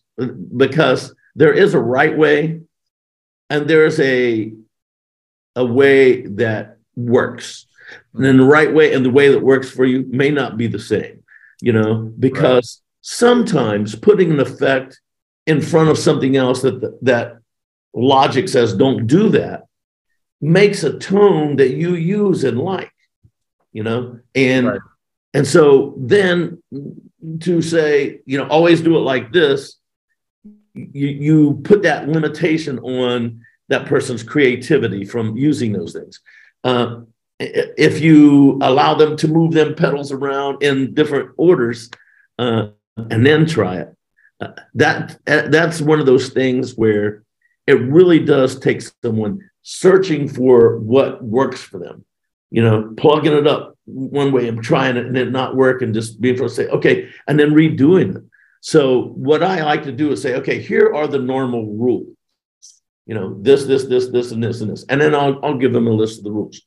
[0.55, 2.61] because there is a right way,
[3.49, 4.53] and there's a
[5.55, 7.65] a way that works.
[8.13, 10.67] And then the right way and the way that works for you may not be
[10.67, 11.23] the same,
[11.61, 12.97] you know, because right.
[13.01, 14.99] sometimes putting an effect
[15.47, 17.39] in front of something else that that
[17.93, 19.63] logic says don't do that
[20.41, 22.91] makes a tone that you use and like,
[23.73, 24.81] you know, and right.
[25.33, 26.61] and so then
[27.41, 29.77] to say, you know, always do it like this,
[30.73, 36.19] you you put that limitation on that person's creativity from using those things.
[36.63, 37.01] Uh,
[37.39, 41.89] if you allow them to move them pedals around in different orders
[42.37, 43.95] uh, and then try it,
[44.41, 47.23] uh, that that's one of those things where
[47.67, 52.03] it really does take someone searching for what works for them.
[52.51, 55.93] You know, plugging it up one way and trying it and it not work and
[55.93, 58.23] just being able to say, okay, and then redoing it.
[58.61, 62.15] So what I like to do is say, okay, here are the normal rules.
[63.05, 64.85] You know, this, this, this, this, and this, and this.
[64.89, 66.61] And then I'll, I'll give them a list of the rules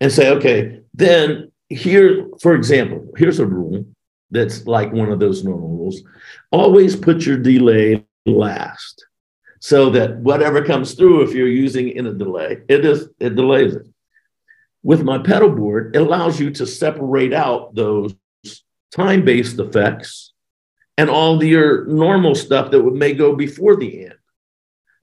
[0.00, 3.86] and say, okay, then here, for example, here's a rule
[4.30, 6.02] that's like one of those normal rules.
[6.50, 9.06] Always put your delay last
[9.60, 13.74] so that whatever comes through, if you're using in a delay, it is it delays
[13.74, 13.86] it.
[14.86, 18.14] With my pedal board, it allows you to separate out those
[18.92, 20.32] time-based effects
[20.96, 24.20] and all the, your normal stuff that would, may go before the amp.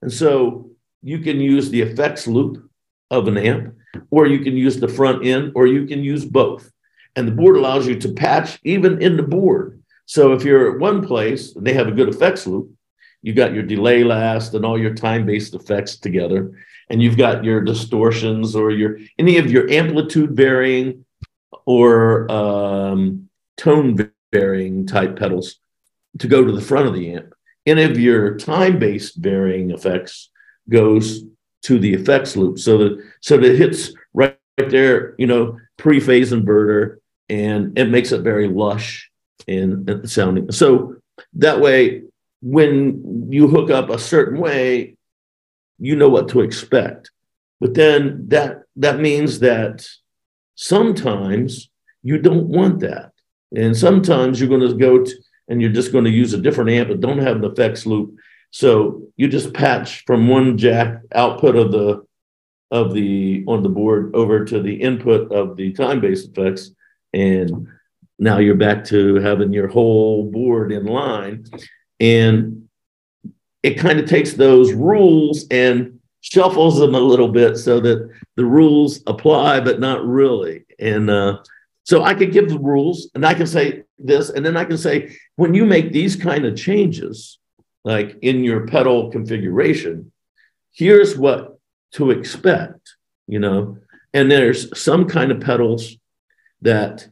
[0.00, 0.70] And so
[1.02, 2.66] you can use the effects loop
[3.10, 3.74] of an amp,
[4.10, 6.72] or you can use the front end, or you can use both.
[7.14, 9.82] And the board allows you to patch even in the board.
[10.06, 12.70] So if you're at one place and they have a good effects loop,
[13.24, 16.52] you got your delay last and all your time-based effects together,
[16.90, 21.06] and you've got your distortions or your any of your amplitude varying
[21.64, 25.56] or um, tone varying type pedals
[26.18, 27.32] to go to the front of the amp.
[27.64, 30.28] Any of your time-based varying effects
[30.68, 31.24] goes
[31.62, 36.30] to the effects loop, so that so that it hits right, there, you know, pre-phase
[36.30, 36.98] inverter,
[37.30, 39.10] and it makes it very lush
[39.48, 40.52] and sounding.
[40.52, 40.96] So
[41.34, 42.02] that way
[42.44, 44.96] when you hook up a certain way,
[45.78, 47.10] you know what to expect.
[47.58, 49.88] But then that that means that
[50.54, 51.70] sometimes
[52.02, 53.12] you don't want that.
[53.56, 55.12] And sometimes you're going to go to,
[55.48, 58.14] and you're just going to use a different amp that don't have an effects loop.
[58.50, 62.04] So you just patch from one jack output of the
[62.70, 66.72] of the on the board over to the input of the time-based effects.
[67.14, 67.68] And
[68.18, 71.46] now you're back to having your whole board in line.
[72.00, 72.68] And
[73.62, 78.44] it kind of takes those rules and shuffles them a little bit so that the
[78.44, 80.64] rules apply, but not really.
[80.78, 81.38] And uh,
[81.84, 84.78] so I could give the rules and I can say this, and then I can
[84.78, 87.38] say, when you make these kind of changes,
[87.84, 90.12] like in your pedal configuration,
[90.72, 91.58] here's what
[91.92, 93.78] to expect, you know.
[94.12, 95.96] And there's some kind of pedals
[96.62, 97.08] that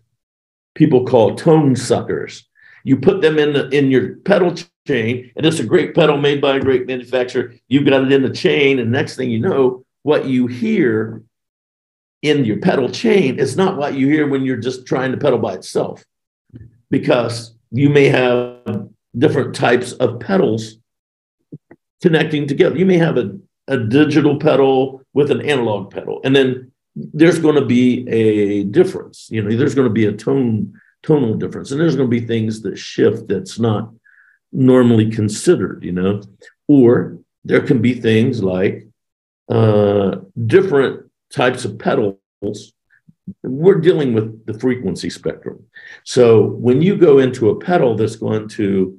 [0.74, 2.48] people call tone suckers.
[2.84, 4.54] You put them in the in your pedal
[4.86, 7.54] chain, and it's a great pedal made by a great manufacturer.
[7.68, 11.22] You've got it in the chain, and next thing you know, what you hear
[12.22, 15.38] in your pedal chain is not what you hear when you're just trying to pedal
[15.38, 16.04] by itself,
[16.90, 20.78] because you may have different types of pedals
[22.00, 22.76] connecting together.
[22.76, 27.54] You may have a, a digital pedal with an analog pedal, and then there's going
[27.54, 29.28] to be a difference.
[29.30, 32.26] You know, there's going to be a tone tonal difference, and there's going to be
[32.26, 33.92] things that shift that's not
[34.52, 36.22] normally considered, you know,
[36.68, 38.86] or there can be things like
[39.48, 42.18] uh, different types of pedals
[43.42, 45.64] we're dealing with the frequency spectrum.
[46.04, 48.98] So when you go into a pedal that's going to,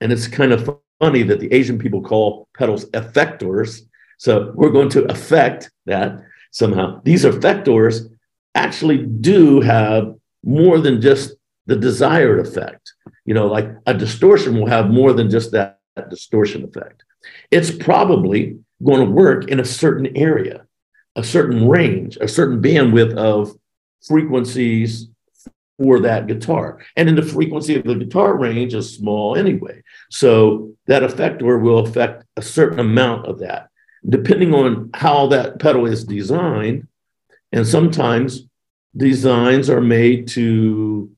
[0.00, 3.80] and it's kind of funny that the Asian people call pedals effectors.
[4.18, 7.00] So we're going to affect that somehow.
[7.02, 8.08] These effectors
[8.54, 11.34] actually do have more than just
[11.66, 12.92] the desired effect.
[13.24, 17.04] You know, like a distortion will have more than just that, that distortion effect.
[17.50, 20.66] It's probably going to work in a certain area,
[21.14, 23.56] a certain range, a certain bandwidth of
[24.06, 25.08] frequencies
[25.78, 26.80] for that guitar.
[26.96, 29.82] And in the frequency of the guitar range is small anyway.
[30.10, 33.68] So that effector will affect a certain amount of that,
[34.08, 36.88] depending on how that pedal is designed.
[37.52, 38.48] And sometimes
[38.96, 41.10] designs are made to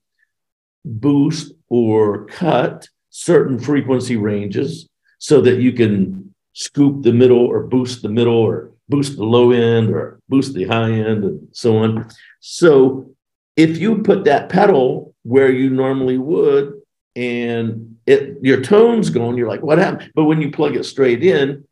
[0.84, 8.02] boost or cut certain frequency ranges so that you can scoop the middle or boost
[8.02, 12.08] the middle or boost the low end or boost the high end and so on.
[12.40, 13.14] So
[13.56, 16.80] if you put that pedal where you normally would
[17.16, 20.12] and it your tone's gone, you're like, what happened?
[20.14, 21.66] But when you plug it straight in,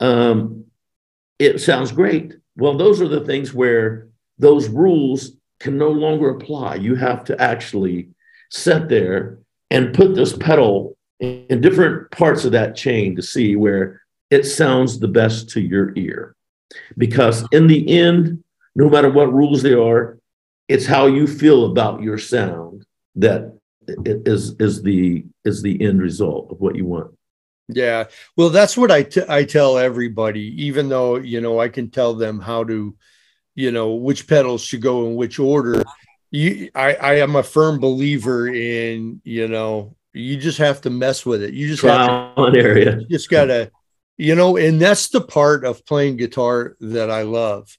[0.00, 0.66] um,
[1.38, 2.34] it sounds great.
[2.56, 4.08] Well, those are the things where
[4.38, 6.76] those rules can no longer apply.
[6.76, 8.10] You have to actually
[8.50, 9.38] sit there
[9.70, 14.98] and put this pedal in different parts of that chain to see where it sounds
[14.98, 16.34] the best to your ear.
[16.96, 18.42] Because in the end,
[18.74, 20.18] no matter what rules there are,
[20.68, 22.84] it's how you feel about your sound
[23.16, 23.58] that
[24.04, 27.10] is is the is the end result of what you want.
[27.68, 28.04] Yeah.
[28.36, 32.14] Well, that's what I, t- I tell everybody, even though, you know, I can tell
[32.14, 32.96] them how to,
[33.54, 35.84] you know, which pedals should go in which order.
[36.30, 41.24] You, I, I am a firm believer in, you know, you just have to mess
[41.24, 41.54] with it.
[41.54, 42.98] You just Trial have to, area.
[42.98, 43.70] You just gotta,
[44.16, 47.76] you know, and that's the part of playing guitar that I love.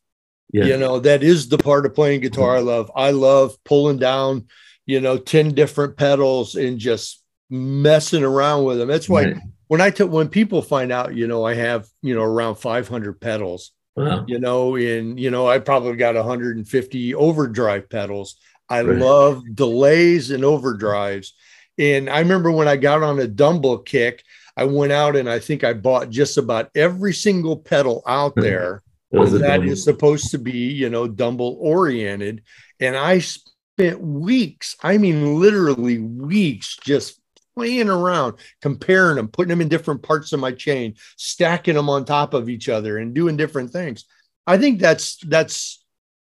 [0.51, 0.65] Yeah.
[0.65, 2.91] You know, that is the part of playing guitar I love.
[2.95, 4.47] I love pulling down,
[4.85, 8.87] you know, 10 different pedals and just messing around with them.
[8.87, 9.37] That's why right.
[9.67, 13.19] when I took when people find out, you know, I have, you know, around 500
[13.19, 14.25] pedals, wow.
[14.27, 18.35] you know, in you know, I probably got 150 overdrive pedals.
[18.69, 18.97] I right.
[18.97, 21.31] love delays and overdrives.
[21.77, 24.23] And I remember when I got on a Dumble kick,
[24.55, 28.83] I went out and I think I bought just about every single pedal out there
[29.11, 32.43] that is supposed to be, you know, Dumble oriented.
[32.79, 37.19] And I spent weeks, I mean, literally weeks, just
[37.55, 42.05] playing around, comparing them, putting them in different parts of my chain, stacking them on
[42.05, 44.05] top of each other and doing different things.
[44.47, 45.83] I think that's, that's,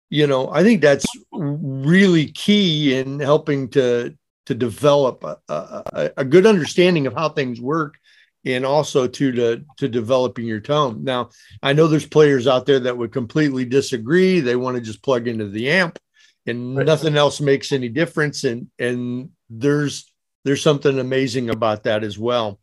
[0.09, 4.15] you know, I think that's really key in helping to,
[4.47, 7.99] to develop a, a, a good understanding of how things work
[8.45, 11.03] and also to to to developing your tone.
[11.03, 11.29] Now,
[11.61, 14.39] I know there's players out there that would completely disagree.
[14.39, 15.99] They want to just plug into the amp
[16.45, 16.85] and right.
[16.85, 20.08] nothing else makes any difference and and there's
[20.45, 22.59] there's something amazing about that as well.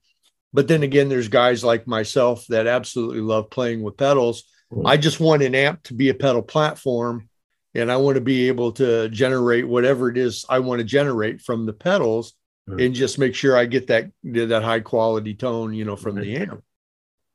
[0.52, 4.44] But then again, there's guys like myself that absolutely love playing with pedals.
[4.72, 4.86] Mm-hmm.
[4.86, 7.28] I just want an amp to be a pedal platform
[7.74, 11.42] and I want to be able to generate whatever it is I want to generate
[11.42, 12.32] from the pedals
[12.68, 12.80] mm-hmm.
[12.80, 16.36] and just make sure I get that that high quality tone, you know, from the
[16.36, 16.62] amp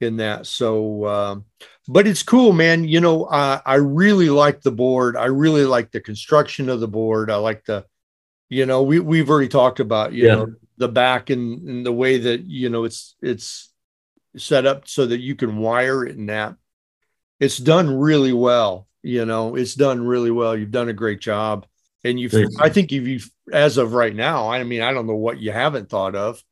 [0.02, 0.48] in that.
[0.48, 1.46] So, um,
[1.88, 2.84] but it's cool, man.
[2.84, 5.16] You know, I, I really like the board.
[5.16, 7.30] I really like the construction of the board.
[7.30, 7.86] I like the,
[8.52, 10.36] you know, we we've already talked about, you yeah.
[10.36, 13.72] know, the back and, and the way that you know it's it's
[14.36, 16.56] set up so that you can wire it and that.
[17.40, 18.88] It's done really well.
[19.04, 20.56] You know, it's done really well.
[20.56, 21.66] You've done a great job,
[22.04, 22.36] and you've.
[22.60, 24.50] I think you've, as of right now.
[24.50, 26.44] I mean, I don't know what you haven't thought of.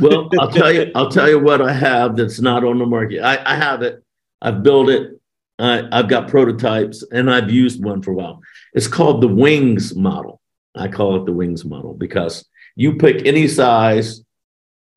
[0.00, 0.90] well, I'll tell you.
[0.96, 3.22] I'll tell you what I have that's not on the market.
[3.22, 4.02] I, I have it.
[4.42, 5.20] I've built it.
[5.60, 8.40] I, I've got prototypes, and I've used one for a while.
[8.74, 10.39] It's called the Wings model.
[10.74, 12.44] I call it the Wings model because
[12.76, 14.22] you pick any size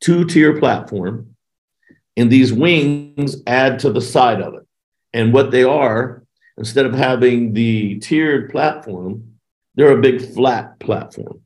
[0.04, 1.36] two tier platform,
[2.18, 4.68] and these wings add to the side of it.
[5.14, 6.24] And what they are
[6.58, 9.36] instead of having the tiered platform,
[9.76, 11.42] they're a big flat platform.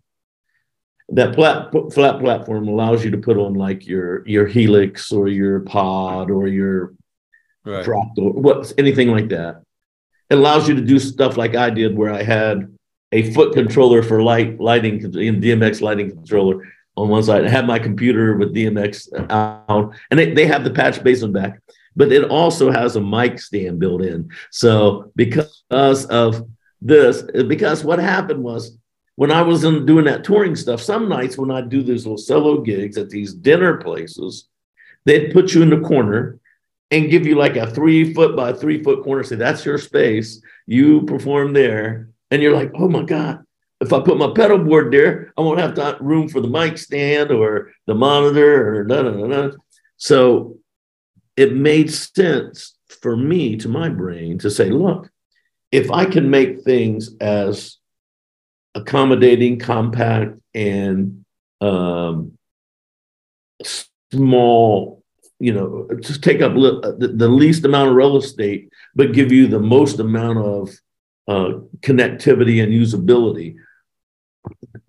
[1.09, 5.61] That flat, flat platform allows you to put on like your your helix or your
[5.61, 6.95] pod or your
[7.63, 7.85] right.
[7.85, 9.61] drop door, what anything like that.
[10.29, 12.76] It allows you to do stuff like I did, where I had
[13.11, 17.45] a foot controller for light lighting in DMX lighting controller on one side.
[17.45, 21.31] I have my computer with DMX out, and they, they have the patch bass on
[21.31, 21.61] back
[21.97, 24.29] but it also has a mic stand built in.
[24.51, 25.63] So because
[26.11, 26.47] of
[26.79, 28.77] this, because what happened was
[29.15, 32.19] when I was in doing that touring stuff, some nights when I do these little
[32.19, 34.47] solo gigs at these dinner places,
[35.05, 36.39] they'd put you in the corner
[36.91, 39.23] and give you like a three foot by three foot corner.
[39.23, 40.39] Say that's your space.
[40.67, 43.43] You perform there, and you're like, oh my god,
[43.79, 46.77] if I put my pedal board there, I won't have to, room for the mic
[46.77, 49.51] stand or the monitor or da da da.
[49.97, 50.57] So
[51.35, 55.09] it made sense for me to my brain to say, look,
[55.71, 57.77] if I can make things as
[58.73, 61.23] accommodating, compact, and
[61.61, 62.37] um,
[64.11, 65.03] small,
[65.39, 69.59] you know, just take up the least amount of real estate, but give you the
[69.59, 70.69] most amount of
[71.27, 73.55] uh, connectivity and usability.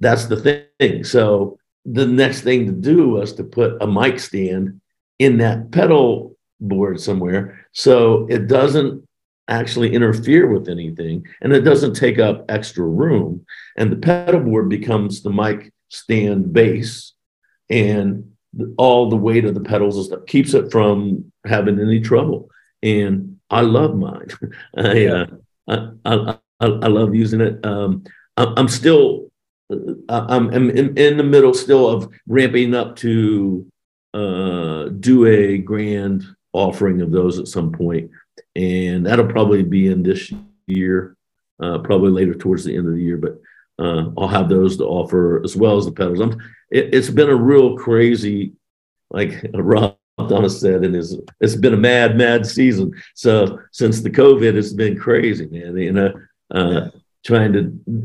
[0.00, 1.04] That's the thing.
[1.04, 4.80] So the next thing to do was to put a mic stand
[5.18, 7.66] in that pedal board somewhere.
[7.72, 9.06] So it doesn't
[9.48, 13.44] actually interfere with anything and it doesn't take up extra room.
[13.76, 17.14] And the pedal board becomes the mic stand base.
[17.70, 18.32] And
[18.76, 22.50] all the weight of the pedals and stuff keeps it from having any trouble.
[22.82, 24.28] And i love mine.
[24.76, 25.26] I, uh,
[25.68, 28.04] I, I, I, love using it um,
[28.36, 29.28] i'm still
[29.70, 33.66] uh, i'm, I'm in, in the middle still of ramping up to
[34.14, 38.10] uh, do a grand offering of those at some point
[38.56, 40.32] and that'll probably be in this
[40.66, 41.16] year,
[41.62, 43.16] uh, probably later towards the end of the year.
[43.16, 43.40] But
[43.78, 46.20] uh, I'll have those to offer as well as the pedals.
[46.20, 46.40] I'm,
[46.70, 48.54] it, has been a real crazy,
[49.10, 52.92] like Rob Thomas said, and it's it's been a mad, mad season.
[53.14, 55.76] So since the COVID, it's been crazy, man.
[55.76, 56.12] You know,
[56.52, 56.88] uh,
[57.24, 57.62] trying to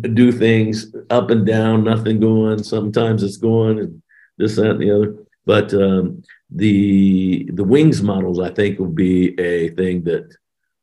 [0.09, 2.61] do things up and down, nothing going.
[2.64, 4.01] Sometimes it's going, and
[4.38, 5.16] this, that, and the other.
[5.45, 10.36] But um, the the wings models, I think, will be a thing that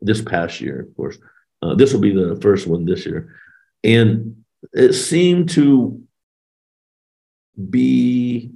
[0.00, 1.18] this past year, of course.
[1.62, 3.34] Uh, this will be the first one this year.
[3.84, 6.02] And it seemed to
[7.68, 8.50] be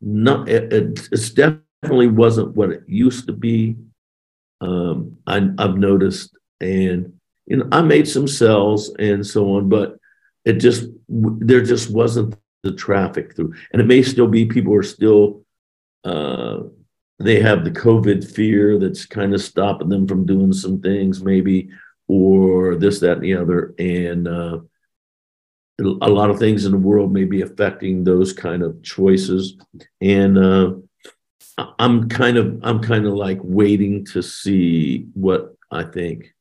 [0.00, 3.76] not, it, definitely wasn't what it used to be.
[4.60, 6.36] Um, I, I've noticed.
[6.60, 7.14] And
[7.46, 9.96] you know, I made some sales and so on, but
[10.44, 13.54] it just there just wasn't the traffic through.
[13.72, 15.42] And it may still be people are still
[16.04, 16.60] uh,
[17.20, 21.68] they have the COVID fear that's kind of stopping them from doing some things, maybe,
[22.08, 23.74] or this, that, and the other.
[23.78, 24.60] And uh,
[25.78, 29.56] a lot of things in the world may be affecting those kind of choices.
[30.00, 30.74] And uh,
[31.78, 36.34] I'm kind of I'm kind of like waiting to see what I think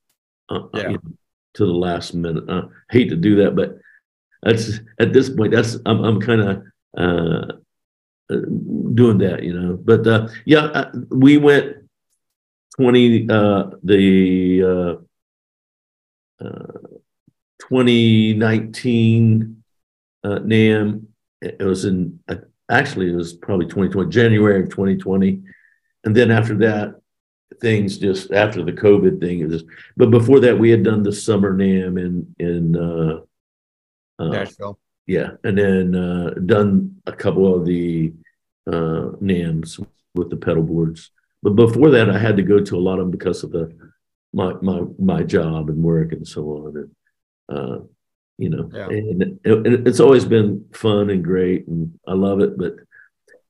[0.50, 0.82] uh, uh, yeah.
[0.90, 1.12] you know,
[1.56, 2.46] to the last minute.
[2.50, 3.78] I hate to do that, but
[4.44, 5.52] that's at this point.
[5.52, 6.64] That's I'm I'm kind of
[6.98, 7.46] uh, uh,
[8.30, 9.76] doing that, you know.
[9.76, 11.78] But uh, yeah, uh, we went
[12.76, 15.00] twenty uh, the
[16.42, 16.74] uh, uh,
[17.60, 19.64] 2019
[20.24, 21.06] uh, NAMM.
[21.42, 22.36] It was in uh,
[22.70, 25.42] actually it was probably 2020 January of 2020,
[26.04, 26.96] and then after that
[27.62, 29.64] things just after the COVID thing is.
[29.98, 33.22] But before that, we had done the summer NAMM in in uh,
[34.20, 34.80] uh, Nashville.
[35.10, 38.14] Yeah, and then uh, done a couple of the
[38.68, 39.84] uh, NAMMs
[40.14, 41.10] with the pedal boards.
[41.42, 43.76] But before that, I had to go to a lot of them because of the
[44.34, 46.78] my my my job and work and so on.
[46.78, 47.80] And uh,
[48.38, 48.86] you know, yeah.
[48.86, 52.56] and, it, it's always been fun and great, and I love it.
[52.56, 52.76] But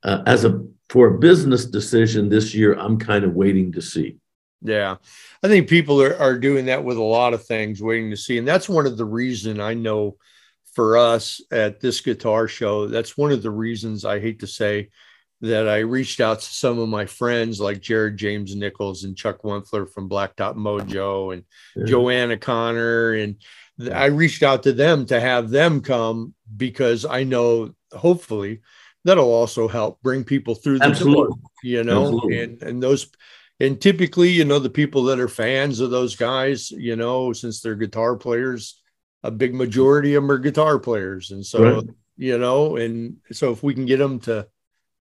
[0.04, 4.16] uh, as a for a business decision this year, I'm kind of waiting to see.
[4.62, 4.96] Yeah,
[5.44, 8.38] I think people are, are doing that with a lot of things, waiting to see,
[8.38, 10.16] and that's one of the reason I know
[10.74, 12.88] for us at this guitar show.
[12.88, 14.90] That's one of the reasons I hate to say
[15.42, 19.44] that I reached out to some of my friends like Jared James Nichols and Chuck
[19.44, 21.46] Wepfer from Blacktop Mojo and
[21.76, 21.86] yeah.
[21.86, 23.14] Joanna Connor.
[23.14, 23.38] And
[23.94, 28.62] I reached out to them to have them come because I know hopefully
[29.06, 31.24] that'll also help bring people through the Absolutely.
[31.24, 32.42] door, you know, Absolutely.
[32.42, 33.10] and, and those,
[33.62, 37.62] and typically, you know, the people that are fans of those guys, you know, since
[37.62, 38.79] they're guitar players,
[39.24, 41.32] a big majority of them are guitar players.
[41.32, 41.84] And so, right.
[42.18, 44.48] you know, and so if we can get them to,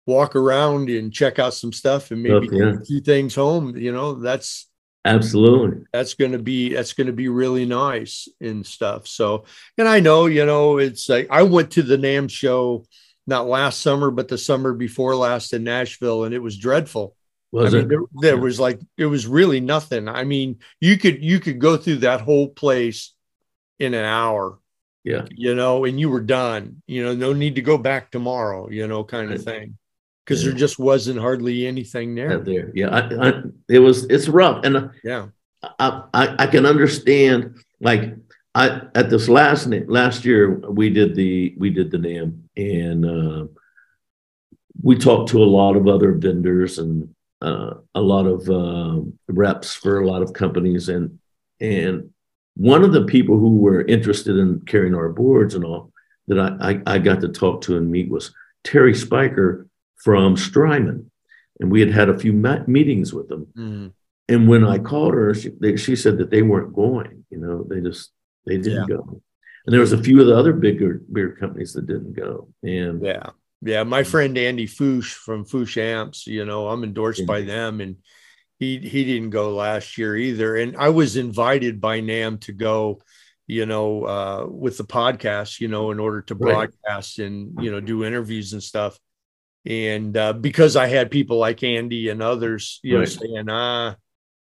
[0.06, 2.74] walk around and check out some stuff and maybe yeah.
[2.74, 4.68] a few things home you know that's
[5.04, 9.44] absolutely that's going to be that's going to be really nice and stuff so
[9.78, 12.84] and i know you know it's like i went to the NAMM show
[13.26, 17.16] not last summer but the summer before last in nashville and it was dreadful
[17.50, 17.88] was I mean, it?
[17.88, 21.76] There, there was like it was really nothing i mean you could you could go
[21.78, 23.13] through that whole place
[23.78, 24.58] in an hour
[25.02, 28.68] yeah you know and you were done you know no need to go back tomorrow
[28.70, 29.76] you know kind of thing
[30.24, 30.50] because yeah.
[30.50, 32.38] there just wasn't hardly anything there.
[32.38, 32.88] there, yeah.
[32.88, 35.26] I, I, it was it's rough, and uh, yeah,
[35.78, 37.58] I, I, I can understand.
[37.80, 38.14] Like
[38.54, 43.46] I at this last last year we did the we did the NAMM and uh,
[44.82, 49.74] we talked to a lot of other vendors and uh, a lot of uh, reps
[49.74, 51.18] for a lot of companies, and
[51.60, 52.10] and
[52.56, 55.92] one of the people who were interested in carrying our boards and all
[56.28, 58.32] that I, I, I got to talk to and meet was
[58.62, 61.10] Terry Spiker from Strymon,
[61.60, 63.46] and we had had a few meetings with them.
[63.56, 63.92] Mm.
[64.28, 67.24] And when I called her, she, they, she, said that they weren't going.
[67.30, 68.10] You know, they just
[68.46, 68.96] they didn't yeah.
[68.96, 69.20] go.
[69.66, 72.48] And there was a few of the other bigger beer companies that didn't go.
[72.62, 73.30] And yeah,
[73.60, 77.26] yeah, my friend Andy Fuchs from Fuchs Amps, you know, I'm endorsed yeah.
[77.26, 77.96] by them, and
[78.58, 80.56] he he didn't go last year either.
[80.56, 83.00] And I was invited by NAMM to go
[83.46, 87.26] you know, uh, with the podcast, you know, in order to broadcast right.
[87.26, 88.98] and, you know, do interviews and stuff
[89.66, 93.00] and uh, because I had people like Andy and others, you right.
[93.00, 93.96] know, saying, "Ah,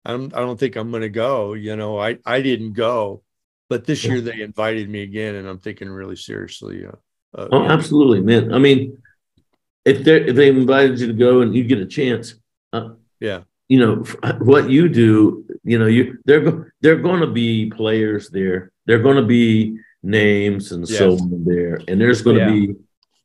[0.04, 3.24] I'm, I don't think I'm going to go," you know, I I didn't go,
[3.70, 4.14] but this yeah.
[4.14, 6.86] year they invited me again, and I'm thinking really seriously.
[6.86, 6.94] Uh,
[7.38, 8.54] uh, oh, absolutely, man.
[8.54, 9.02] I mean,
[9.86, 12.34] if they if they invited you to go and you get a chance,
[12.74, 12.90] uh,
[13.20, 13.42] yeah,
[13.72, 14.04] you know
[14.40, 15.46] what you do.
[15.64, 18.74] You know, you they're they're going to be players there.
[18.86, 21.00] They're going to be names and yes.
[21.00, 22.52] so on there, and there's going to yeah.
[22.52, 22.76] be,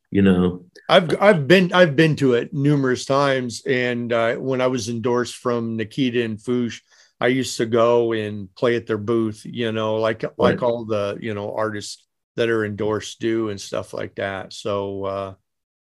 [0.09, 4.67] you know, I've I've been I've been to it numerous times, and uh, when I
[4.67, 6.81] was endorsed from Nikita and Fuchs,
[7.19, 9.41] I used to go and play at their booth.
[9.43, 10.31] You know, like right.
[10.37, 12.05] like all the you know artists
[12.37, 14.53] that are endorsed do and stuff like that.
[14.53, 15.33] So uh,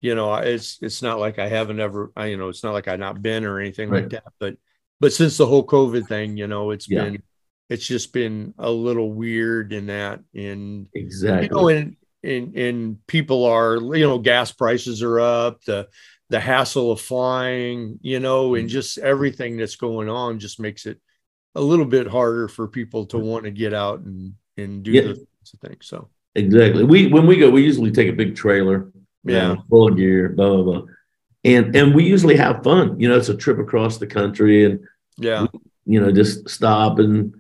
[0.07, 2.13] you know, it's it's not like I haven't ever.
[2.15, 4.05] I, you know, it's not like I've not been or anything right.
[4.05, 4.33] like that.
[4.39, 4.57] But
[5.01, 7.05] but since the whole COVID thing, you know, it's yeah.
[7.05, 7.23] been
[7.69, 10.21] it's just been a little weird in that.
[10.33, 15.65] And exactly, you know, and and and people are you know gas prices are up
[15.65, 15.89] the
[16.29, 18.73] the hassle of flying you know and mm.
[18.73, 20.99] just everything that's going on just makes it
[21.55, 25.03] a little bit harder for people to want to get out and and do yeah.
[25.03, 25.25] those
[25.65, 28.91] things so exactly we when we go we usually take a big trailer
[29.27, 30.83] yeah know, full gear blah blah blah
[31.45, 34.81] and and we usually have fun you know it's a trip across the country and
[35.19, 35.61] yeah we,
[35.95, 37.35] you know just stop and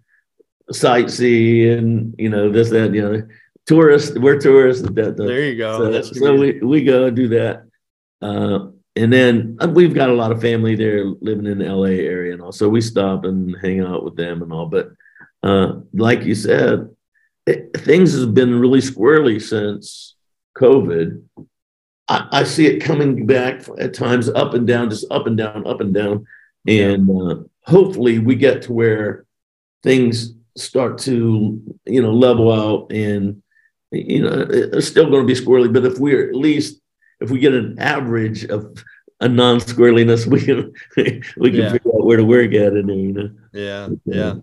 [0.72, 3.22] sightsee and you know this that you know
[3.66, 4.16] tourists.
[4.16, 4.82] We're tourists.
[4.82, 6.02] That, there you go.
[6.02, 7.64] So, so we, we go do that.
[8.22, 11.88] Uh, and then uh, we've got a lot of family there living in the LA
[11.88, 12.52] area and all.
[12.52, 14.66] So we stop and hang out with them and all.
[14.66, 14.90] But
[15.42, 16.88] uh, like you said,
[17.46, 20.14] it, things have been really squirrely since
[20.56, 21.22] COVID.
[22.08, 25.66] I, I, see it coming back at times up and down, just up and down,
[25.66, 26.26] up and down.
[26.68, 29.24] And uh, hopefully we get to where
[29.82, 33.42] things start to, you know, level out and
[33.92, 35.72] you know, it's still going to be squirrely.
[35.72, 36.80] But if we're at least
[37.20, 38.84] if we get an average of
[39.20, 40.72] a non-squirreliness, we can
[41.36, 41.72] we can yeah.
[41.72, 42.86] figure out where to work at it.
[42.86, 43.30] You know.
[43.52, 44.34] Yeah, yeah.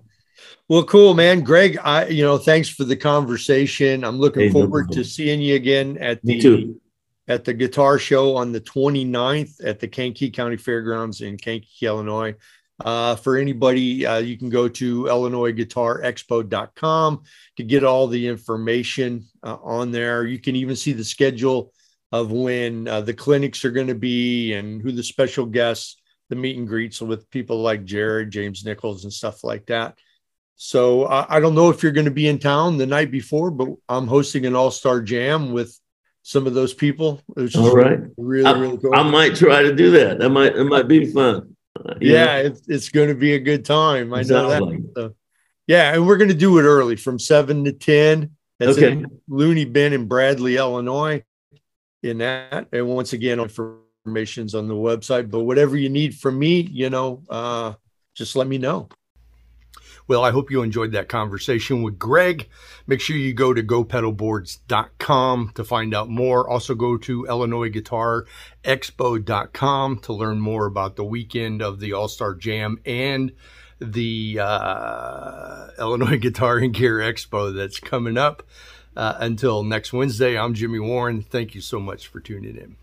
[0.69, 1.41] Well, cool, man.
[1.41, 4.03] Greg, I you know, thanks for the conversation.
[4.03, 6.79] I'm looking hey, forward no to seeing you again at the
[7.27, 12.35] at the guitar show on the 29th at the Kankakee County Fairgrounds in Kankakee, Illinois.
[12.83, 17.21] Uh, for anybody, uh, you can go to IllinoisGuitarExpo.com
[17.57, 20.25] to get all the information uh, on there.
[20.25, 21.71] You can even see the schedule
[22.11, 26.35] of when uh, the clinics are going to be and who the special guests, the
[26.35, 29.97] meet and greets with people like Jared, James Nichols, and stuff like that.
[30.55, 33.69] So I don't know if you're going to be in town the night before, but
[33.89, 35.77] I'm hosting an all star jam with
[36.23, 37.21] some of those people.
[37.55, 38.95] All right, really, I, really cool.
[38.95, 40.19] I might try to do that.
[40.19, 41.55] That might it might be fun.
[41.77, 44.13] Uh, yeah, it's, it's going to be a good time.
[44.13, 44.91] I know that.
[44.95, 45.15] So,
[45.67, 48.31] yeah, and we're going to do it early from seven to ten.
[48.59, 48.93] That's okay.
[48.93, 51.23] in Looney Bin in Bradley, Illinois.
[52.01, 55.29] In that, and once again, information's on the website.
[55.29, 57.73] But whatever you need from me, you know, uh,
[58.15, 58.89] just let me know.
[60.07, 62.47] Well, I hope you enjoyed that conversation with Greg.
[62.87, 66.49] Make sure you go to gopedalboards.com to find out more.
[66.49, 73.31] Also go to illinoisguitarexpo.com to learn more about the weekend of the All-Star Jam and
[73.79, 78.43] the uh, Illinois Guitar and Gear Expo that's coming up.
[78.95, 81.23] Uh, until next Wednesday, I'm Jimmy Warren.
[81.23, 82.75] Thank you so much for tuning in.